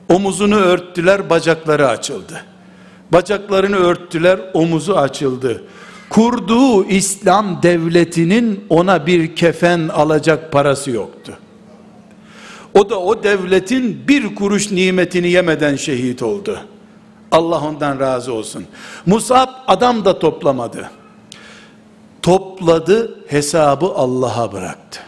Omuzunu 0.10 0.56
örttüler, 0.56 1.30
bacakları 1.30 1.88
açıldı. 1.88 2.42
Bacaklarını 3.12 3.76
örttüler, 3.76 4.40
omuzu 4.54 4.94
açıldı. 4.94 5.64
Kurduğu 6.10 6.86
İslam 6.86 7.64
devletinin 7.64 8.66
ona 8.70 9.08
bir 9.08 9.36
kefen 9.36 9.88
alacak 9.88 10.52
parası 10.52 10.92
yoktu. 10.92 11.38
O 12.78 12.90
da 12.90 13.00
o 13.00 13.24
devletin 13.24 14.08
bir 14.08 14.36
kuruş 14.36 14.72
nimetini 14.72 15.30
yemeden 15.32 15.76
şehit 15.76 16.24
oldu. 16.24 16.60
Allah 17.32 17.62
ondan 17.62 18.00
razı 18.00 18.34
olsun. 18.34 18.66
Musab 19.06 19.48
adam 19.68 20.06
da 20.06 20.20
toplamadı. 20.20 20.90
Topladı, 22.22 23.20
hesabı 23.28 23.86
Allah'a 23.86 24.52
bıraktı. 24.52 25.00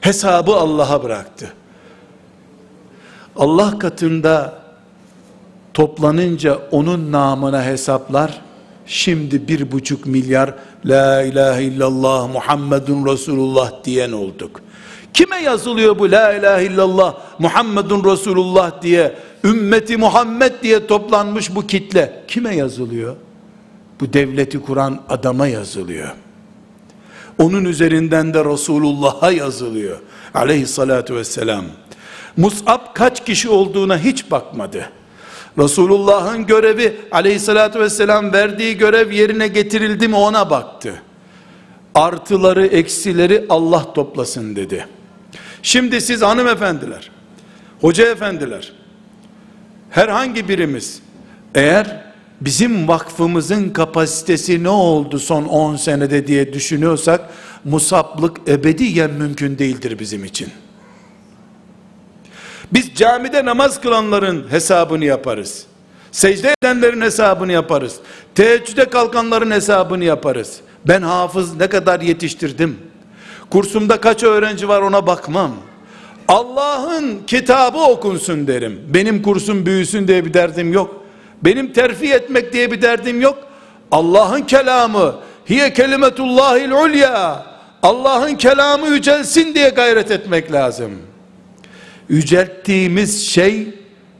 Hesabı 0.00 0.56
Allah'a 0.56 1.02
bıraktı. 1.02 1.52
Allah 3.36 3.78
katında 3.78 4.62
toplanınca 5.74 6.58
onun 6.70 7.12
namına 7.12 7.64
hesaplar 7.64 8.40
şimdi 8.86 9.48
bir 9.48 9.72
buçuk 9.72 10.06
milyar 10.06 10.54
la 10.84 11.22
ilahe 11.22 11.62
illallah 11.62 12.32
Muhammedun 12.32 13.06
Resulullah 13.06 13.84
diyen 13.84 14.12
olduk. 14.12 14.62
Kime 15.18 15.36
yazılıyor 15.36 15.98
bu 15.98 16.10
la 16.10 16.32
ilahe 16.32 16.64
illallah 16.64 17.14
Muhammedun 17.38 18.12
Resulullah 18.12 18.82
diye 18.82 19.14
ümmeti 19.44 19.96
Muhammed 19.96 20.52
diye 20.62 20.86
toplanmış 20.86 21.54
bu 21.54 21.66
kitle 21.66 22.22
kime 22.28 22.56
yazılıyor? 22.56 23.16
Bu 24.00 24.12
devleti 24.12 24.62
kuran 24.62 25.02
adama 25.08 25.46
yazılıyor. 25.46 26.08
Onun 27.38 27.64
üzerinden 27.64 28.34
de 28.34 28.44
Resulullah'a 28.44 29.30
yazılıyor. 29.30 29.98
Aleyhissalatu 30.34 31.16
vesselam. 31.16 31.64
Mus'ab 32.36 32.80
kaç 32.94 33.24
kişi 33.24 33.48
olduğuna 33.48 33.98
hiç 33.98 34.30
bakmadı. 34.30 34.90
Resulullah'ın 35.58 36.46
görevi 36.46 36.96
aleyhissalatü 37.10 37.80
vesselam 37.80 38.32
verdiği 38.32 38.76
görev 38.76 39.10
yerine 39.10 39.48
getirildi 39.48 40.08
mi 40.08 40.16
ona 40.16 40.50
baktı. 40.50 41.02
Artıları 41.94 42.66
eksileri 42.66 43.46
Allah 43.48 43.92
toplasın 43.92 44.56
dedi. 44.56 44.86
Şimdi 45.68 46.00
siz 46.00 46.22
hanımefendiler, 46.22 47.10
hoca 47.80 48.10
efendiler, 48.10 48.72
herhangi 49.90 50.48
birimiz 50.48 51.02
eğer 51.54 52.04
bizim 52.40 52.88
vakfımızın 52.88 53.70
kapasitesi 53.70 54.62
ne 54.64 54.68
oldu 54.68 55.18
son 55.18 55.44
10 55.44 55.76
senede 55.76 56.26
diye 56.26 56.52
düşünüyorsak 56.52 57.20
musaplık 57.64 58.48
ebediyen 58.48 59.10
mümkün 59.10 59.58
değildir 59.58 59.98
bizim 59.98 60.24
için. 60.24 60.48
Biz 62.72 62.94
camide 62.94 63.44
namaz 63.44 63.80
kılanların 63.80 64.50
hesabını 64.50 65.04
yaparız. 65.04 65.66
Secde 66.12 66.54
edenlerin 66.62 67.00
hesabını 67.00 67.52
yaparız. 67.52 67.96
Teheccüde 68.34 68.84
kalkanların 68.84 69.50
hesabını 69.50 70.04
yaparız. 70.04 70.60
Ben 70.84 71.02
hafız 71.02 71.56
ne 71.56 71.68
kadar 71.68 72.00
yetiştirdim. 72.00 72.87
Kursumda 73.50 74.00
kaç 74.00 74.22
öğrenci 74.22 74.68
var 74.68 74.82
ona 74.82 75.06
bakmam. 75.06 75.50
Allah'ın 76.28 77.20
kitabı 77.26 77.78
okunsun 77.78 78.46
derim. 78.46 78.80
Benim 78.88 79.22
kursum 79.22 79.66
büyüsün 79.66 80.08
diye 80.08 80.24
bir 80.24 80.34
derdim 80.34 80.72
yok. 80.72 81.04
Benim 81.42 81.72
terfi 81.72 82.12
etmek 82.12 82.52
diye 82.52 82.72
bir 82.72 82.82
derdim 82.82 83.20
yok. 83.20 83.38
Allah'ın 83.90 84.42
kelamı 84.42 85.14
hiye 85.48 85.72
kelimetullahil 85.72 86.70
ulya. 86.70 87.46
Allah'ın 87.82 88.34
kelamı 88.34 88.86
yücelsin 88.86 89.54
diye 89.54 89.68
gayret 89.68 90.10
etmek 90.10 90.52
lazım.'' 90.52 91.18
yücelttiğimiz 92.08 93.28
şey 93.28 93.68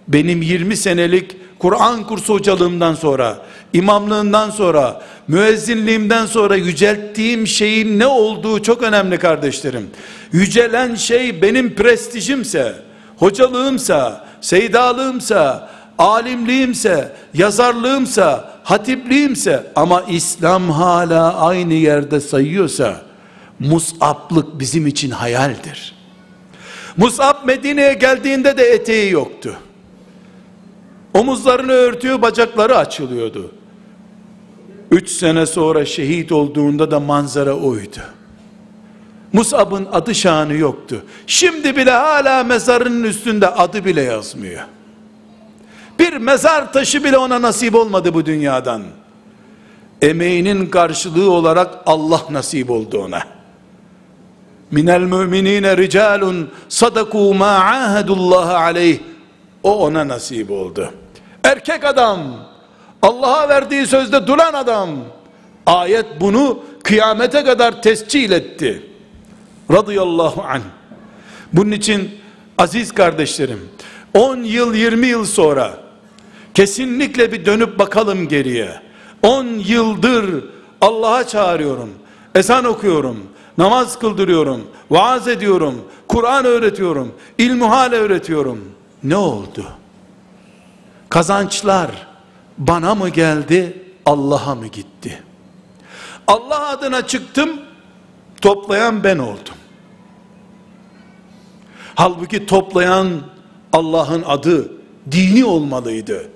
benim 0.09 0.43
20 0.43 0.77
senelik 0.77 1.37
Kur'an 1.59 2.07
kursu 2.07 2.35
hocalığımdan 2.35 2.95
sonra, 2.95 3.39
imamlığından 3.73 4.51
sonra, 4.51 5.03
müezzinliğimden 5.29 6.27
sonra 6.27 6.57
yücelttiğim 6.57 7.47
şeyin 7.47 7.99
ne 7.99 8.07
olduğu 8.07 8.63
çok 8.63 8.83
önemli 8.83 9.19
kardeşlerim. 9.19 9.91
Yücelen 10.33 10.95
şey 10.95 11.43
benim 11.43 11.75
prestijimse, 11.75 12.75
hocalığımsa, 13.17 14.29
seydalığımsa, 14.41 15.71
alimliğimse, 15.99 17.13
yazarlığımsa, 17.35 18.59
hatipliğimse 18.65 19.73
ama 19.77 20.03
İslam 20.09 20.71
hala 20.71 21.37
aynı 21.37 21.75
yerde 21.75 22.21
sayıyorsa, 22.21 23.03
musablık 23.61 24.61
bizim 24.61 24.87
için 24.87 25.11
hayaldir.'' 25.11 25.99
Musab 26.99 27.45
Medine'ye 27.45 27.95
geldiğinde 27.95 28.59
de 28.59 28.63
eteği 28.63 29.13
yoktu. 29.13 29.57
Omuzlarını 31.15 31.73
örtüyor, 31.73 32.23
bacakları 32.23 32.77
açılıyordu. 32.77 33.55
Üç 34.91 35.11
sene 35.11 35.47
sonra 35.47 35.85
şehit 35.85 36.33
olduğunda 36.33 36.91
da 36.91 37.01
manzara 37.01 37.55
oydu. 37.55 38.01
Musab'ın 39.33 39.89
adı 39.93 40.15
şanı 40.15 40.55
yoktu. 40.55 41.03
Şimdi 41.27 41.77
bile 41.77 41.91
hala 41.91 42.45
mezarının 42.45 43.05
üstünde 43.05 43.49
adı 43.49 43.85
bile 43.85 44.03
yazmıyor. 44.03 44.63
Bir 45.99 46.17
mezar 46.17 46.73
taşı 46.73 47.05
bile 47.05 47.19
ona 47.19 47.43
nasip 47.43 47.75
olmadı 47.75 48.15
bu 48.15 48.27
dünyadan. 48.27 48.83
Emeğinin 50.03 50.67
karşılığı 50.67 51.31
olarak 51.31 51.75
Allah 51.87 52.21
nasip 52.31 52.71
oldu 52.71 52.99
ona 52.99 53.23
minel 54.71 55.01
müminine 55.01 55.77
ricalun 55.77 56.51
sadaku 56.69 57.35
ma 57.35 57.47
ahadullah 57.47 58.61
aleyh 58.61 58.99
o 59.63 59.79
ona 59.79 60.09
nasip 60.09 60.51
oldu 60.51 60.93
erkek 61.45 61.85
adam 61.85 62.21
Allah'a 63.03 63.49
verdiği 63.49 63.87
sözde 63.87 64.27
duran 64.27 64.53
adam 64.53 64.91
ayet 65.67 66.07
bunu 66.21 66.63
kıyamete 66.83 67.45
kadar 67.45 67.83
tescil 67.83 68.31
etti 68.31 68.83
radıyallahu 69.73 70.43
anh 70.43 70.63
bunun 71.53 71.71
için 71.71 72.11
aziz 72.59 72.93
kardeşlerim 72.93 73.69
10 74.15 74.37
yıl 74.37 74.75
20 74.75 75.07
yıl 75.07 75.25
sonra 75.25 75.79
kesinlikle 76.55 77.33
bir 77.33 77.47
dönüp 77.47 77.79
bakalım 77.79 78.29
geriye 78.29 78.81
10 79.23 79.45
yıldır 79.47 80.45
Allah'a 80.81 81.27
çağırıyorum 81.27 81.91
ezan 82.35 82.65
okuyorum 82.65 83.29
namaz 83.59 83.99
kıldırıyorum, 83.99 84.67
vaaz 84.91 85.29
ediyorum, 85.29 85.85
Kur'an 86.09 86.45
öğretiyorum, 86.45 87.15
ilmuhal 87.39 87.93
öğretiyorum. 87.93 88.73
Ne 89.03 89.17
oldu? 89.17 89.65
Kazançlar 91.09 92.08
bana 92.59 92.95
mı 92.95 93.09
geldi, 93.09 93.83
Allah'a 94.07 94.55
mı 94.55 94.67
gitti? 94.67 95.23
Allah 96.27 96.69
adına 96.69 97.07
çıktım, 97.07 97.51
toplayan 98.41 99.05
ben 99.05 99.19
oldum. 99.19 99.55
Halbuki 101.95 102.47
toplayan 102.47 103.09
Allah'ın 103.73 104.23
adı, 104.27 104.73
dini 105.11 105.45
olmalıydı. 105.45 106.31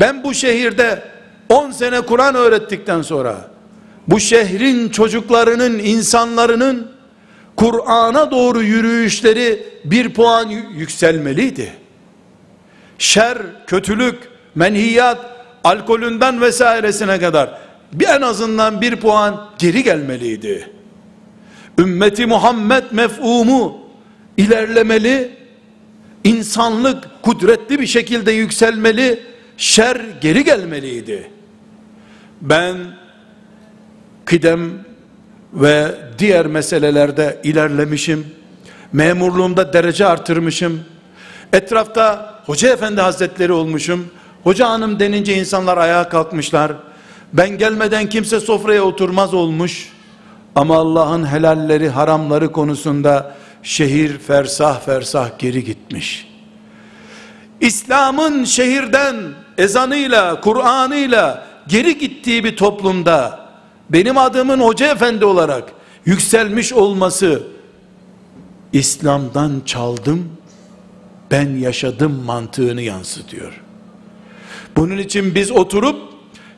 Ben 0.00 0.24
bu 0.24 0.34
şehirde 0.34 1.02
10 1.48 1.70
sene 1.70 2.00
Kur'an 2.00 2.34
öğrettikten 2.34 3.02
sonra 3.02 3.50
bu 4.08 4.20
şehrin 4.20 4.88
çocuklarının, 4.88 5.78
insanlarının 5.78 6.92
Kur'an'a 7.56 8.30
doğru 8.30 8.62
yürüyüşleri 8.62 9.66
bir 9.84 10.14
puan 10.14 10.48
yükselmeliydi. 10.48 11.72
Şer, 12.98 13.38
kötülük, 13.66 14.30
menhiyat 14.60 15.18
alkolünden 15.64 16.40
vesairesine 16.40 17.18
kadar 17.18 17.58
bir 17.92 18.08
en 18.08 18.20
azından 18.20 18.80
bir 18.80 18.96
puan 18.96 19.50
geri 19.58 19.82
gelmeliydi. 19.82 20.70
Ümmeti 21.78 22.26
Muhammed 22.26 22.84
mefhumu 22.90 23.78
ilerlemeli, 24.36 25.30
insanlık 26.24 27.04
kudretli 27.22 27.80
bir 27.80 27.86
şekilde 27.86 28.32
yükselmeli, 28.32 29.22
şer 29.56 30.00
geri 30.20 30.44
gelmeliydi. 30.44 31.30
Ben 32.40 32.76
kıdem 34.24 34.70
ve 35.54 35.86
diğer 36.18 36.46
meselelerde 36.46 37.40
ilerlemişim. 37.44 38.26
Memurluğumda 38.92 39.72
derece 39.72 40.06
artırmışım. 40.06 40.80
Etrafta 41.52 42.34
hoca 42.46 42.72
efendi 42.72 43.00
hazretleri 43.00 43.52
olmuşum. 43.52 44.06
Hoca 44.44 44.68
hanım 44.68 45.00
denince 45.00 45.34
insanlar 45.38 45.78
ayağa 45.78 46.08
kalkmışlar. 46.08 46.72
Ben 47.32 47.58
gelmeden 47.58 48.08
kimse 48.08 48.40
sofraya 48.40 48.82
oturmaz 48.82 49.34
olmuş. 49.34 49.92
Ama 50.54 50.76
Allah'ın 50.76 51.26
helalleri 51.26 51.88
haramları 51.88 52.52
konusunda 52.52 53.34
şehir 53.62 54.18
fersah 54.18 54.80
fersah 54.80 55.38
geri 55.38 55.64
gitmiş. 55.64 56.28
İslam'ın 57.60 58.44
şehirden 58.44 59.16
ezanıyla, 59.58 60.40
Kur'an'ıyla 60.40 61.46
geri 61.68 61.98
gittiği 61.98 62.44
bir 62.44 62.56
toplumda 62.56 63.40
benim 63.90 64.18
adımın 64.18 64.60
hoca 64.60 64.92
efendi 64.92 65.24
olarak 65.24 65.72
yükselmiş 66.04 66.72
olması 66.72 67.42
İslam'dan 68.72 69.62
çaldım 69.66 70.32
ben 71.30 71.56
yaşadım 71.56 72.24
mantığını 72.24 72.82
yansıtıyor. 72.82 73.60
Bunun 74.76 74.98
için 74.98 75.34
biz 75.34 75.50
oturup 75.50 75.96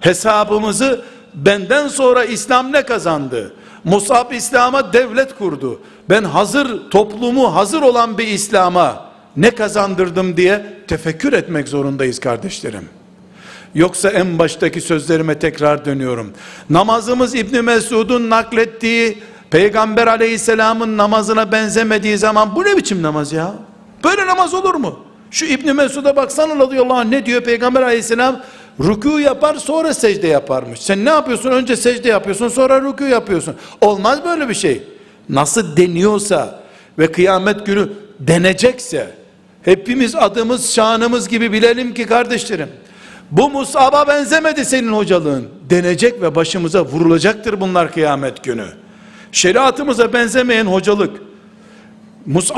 hesabımızı 0.01 1.05
benden 1.35 1.89
sonra 1.89 2.25
İslam 2.25 2.73
ne 2.73 2.83
kazandı? 2.83 3.55
Musab 3.85 4.33
İslam'a 4.33 4.93
devlet 4.93 5.39
kurdu. 5.39 5.81
Ben 6.11 6.25
hazır 6.25 6.91
toplumu 6.91 7.55
hazır 7.55 7.83
olan 7.83 8.19
bir 8.19 8.27
İslam'a 8.27 9.13
ne 9.37 9.51
kazandırdım 9.51 10.37
diye 10.37 10.67
tefekkür 10.89 11.33
etmek 11.33 11.69
zorundayız 11.69 12.21
kardeşlerim. 12.21 12.89
Yoksa 13.75 14.11
en 14.11 14.39
baştaki 14.39 14.81
sözlerime 14.81 15.39
tekrar 15.39 15.85
dönüyorum. 15.85 16.33
Namazımız 16.71 17.35
İbn 17.35 17.65
Mesud'un 17.65 18.31
naklettiği 18.31 19.19
Peygamber 19.51 20.07
aleyhisselamın 20.07 20.97
namazına 20.97 21.53
benzemediği 21.53 22.19
zaman 22.19 22.55
bu 22.57 22.65
ne 22.65 22.77
biçim 22.77 23.03
namaz 23.03 23.33
ya? 23.33 23.55
Böyle 24.05 24.27
namaz 24.27 24.55
olur 24.55 24.75
mu? 24.75 24.99
Şu 25.33 25.45
İbn 25.45 25.73
Mesud'a 25.77 26.17
baksana 26.17 26.59
radıyallahu 26.59 26.95
anh 26.95 27.09
ne 27.09 27.27
diyor 27.27 27.43
Peygamber 27.43 27.83
aleyhisselam? 27.83 28.43
Rükû 28.81 29.21
yapar 29.21 29.55
sonra 29.55 29.95
secde 29.95 30.29
yaparmış. 30.29 30.81
Sen 30.81 31.05
ne 31.05 31.11
yapıyorsun? 31.11 31.51
Önce 31.51 31.77
secde 31.77 32.09
yapıyorsun 32.09 32.49
sonra 32.49 32.79
rükû 32.79 33.09
yapıyorsun. 33.09 33.55
Olmaz 33.81 34.25
böyle 34.25 34.49
bir 34.49 34.55
şey. 34.55 34.83
Nasıl 35.29 35.77
deniyorsa 35.77 36.61
ve 36.99 37.13
kıyamet 37.13 37.67
günü 37.67 37.89
denecekse 38.21 39.11
hepimiz 39.63 40.15
adımız 40.15 40.75
şanımız 40.75 41.29
gibi 41.29 41.53
bilelim 41.53 41.95
ki 41.95 42.07
kardeşlerim 42.07 42.69
bu 43.31 43.51
Musab'a 43.51 44.09
benzemedi 44.09 44.65
senin 44.65 44.93
hocalığın. 44.93 45.49
Denecek 45.71 46.23
ve 46.23 46.35
başımıza 46.35 46.85
vurulacaktır 46.85 47.61
bunlar 47.61 47.93
kıyamet 47.93 48.45
günü. 48.45 48.67
Şeriatımıza 49.33 50.13
benzemeyen 50.13 50.67
hocalık, 50.67 51.11
Mus'ab 52.27 52.51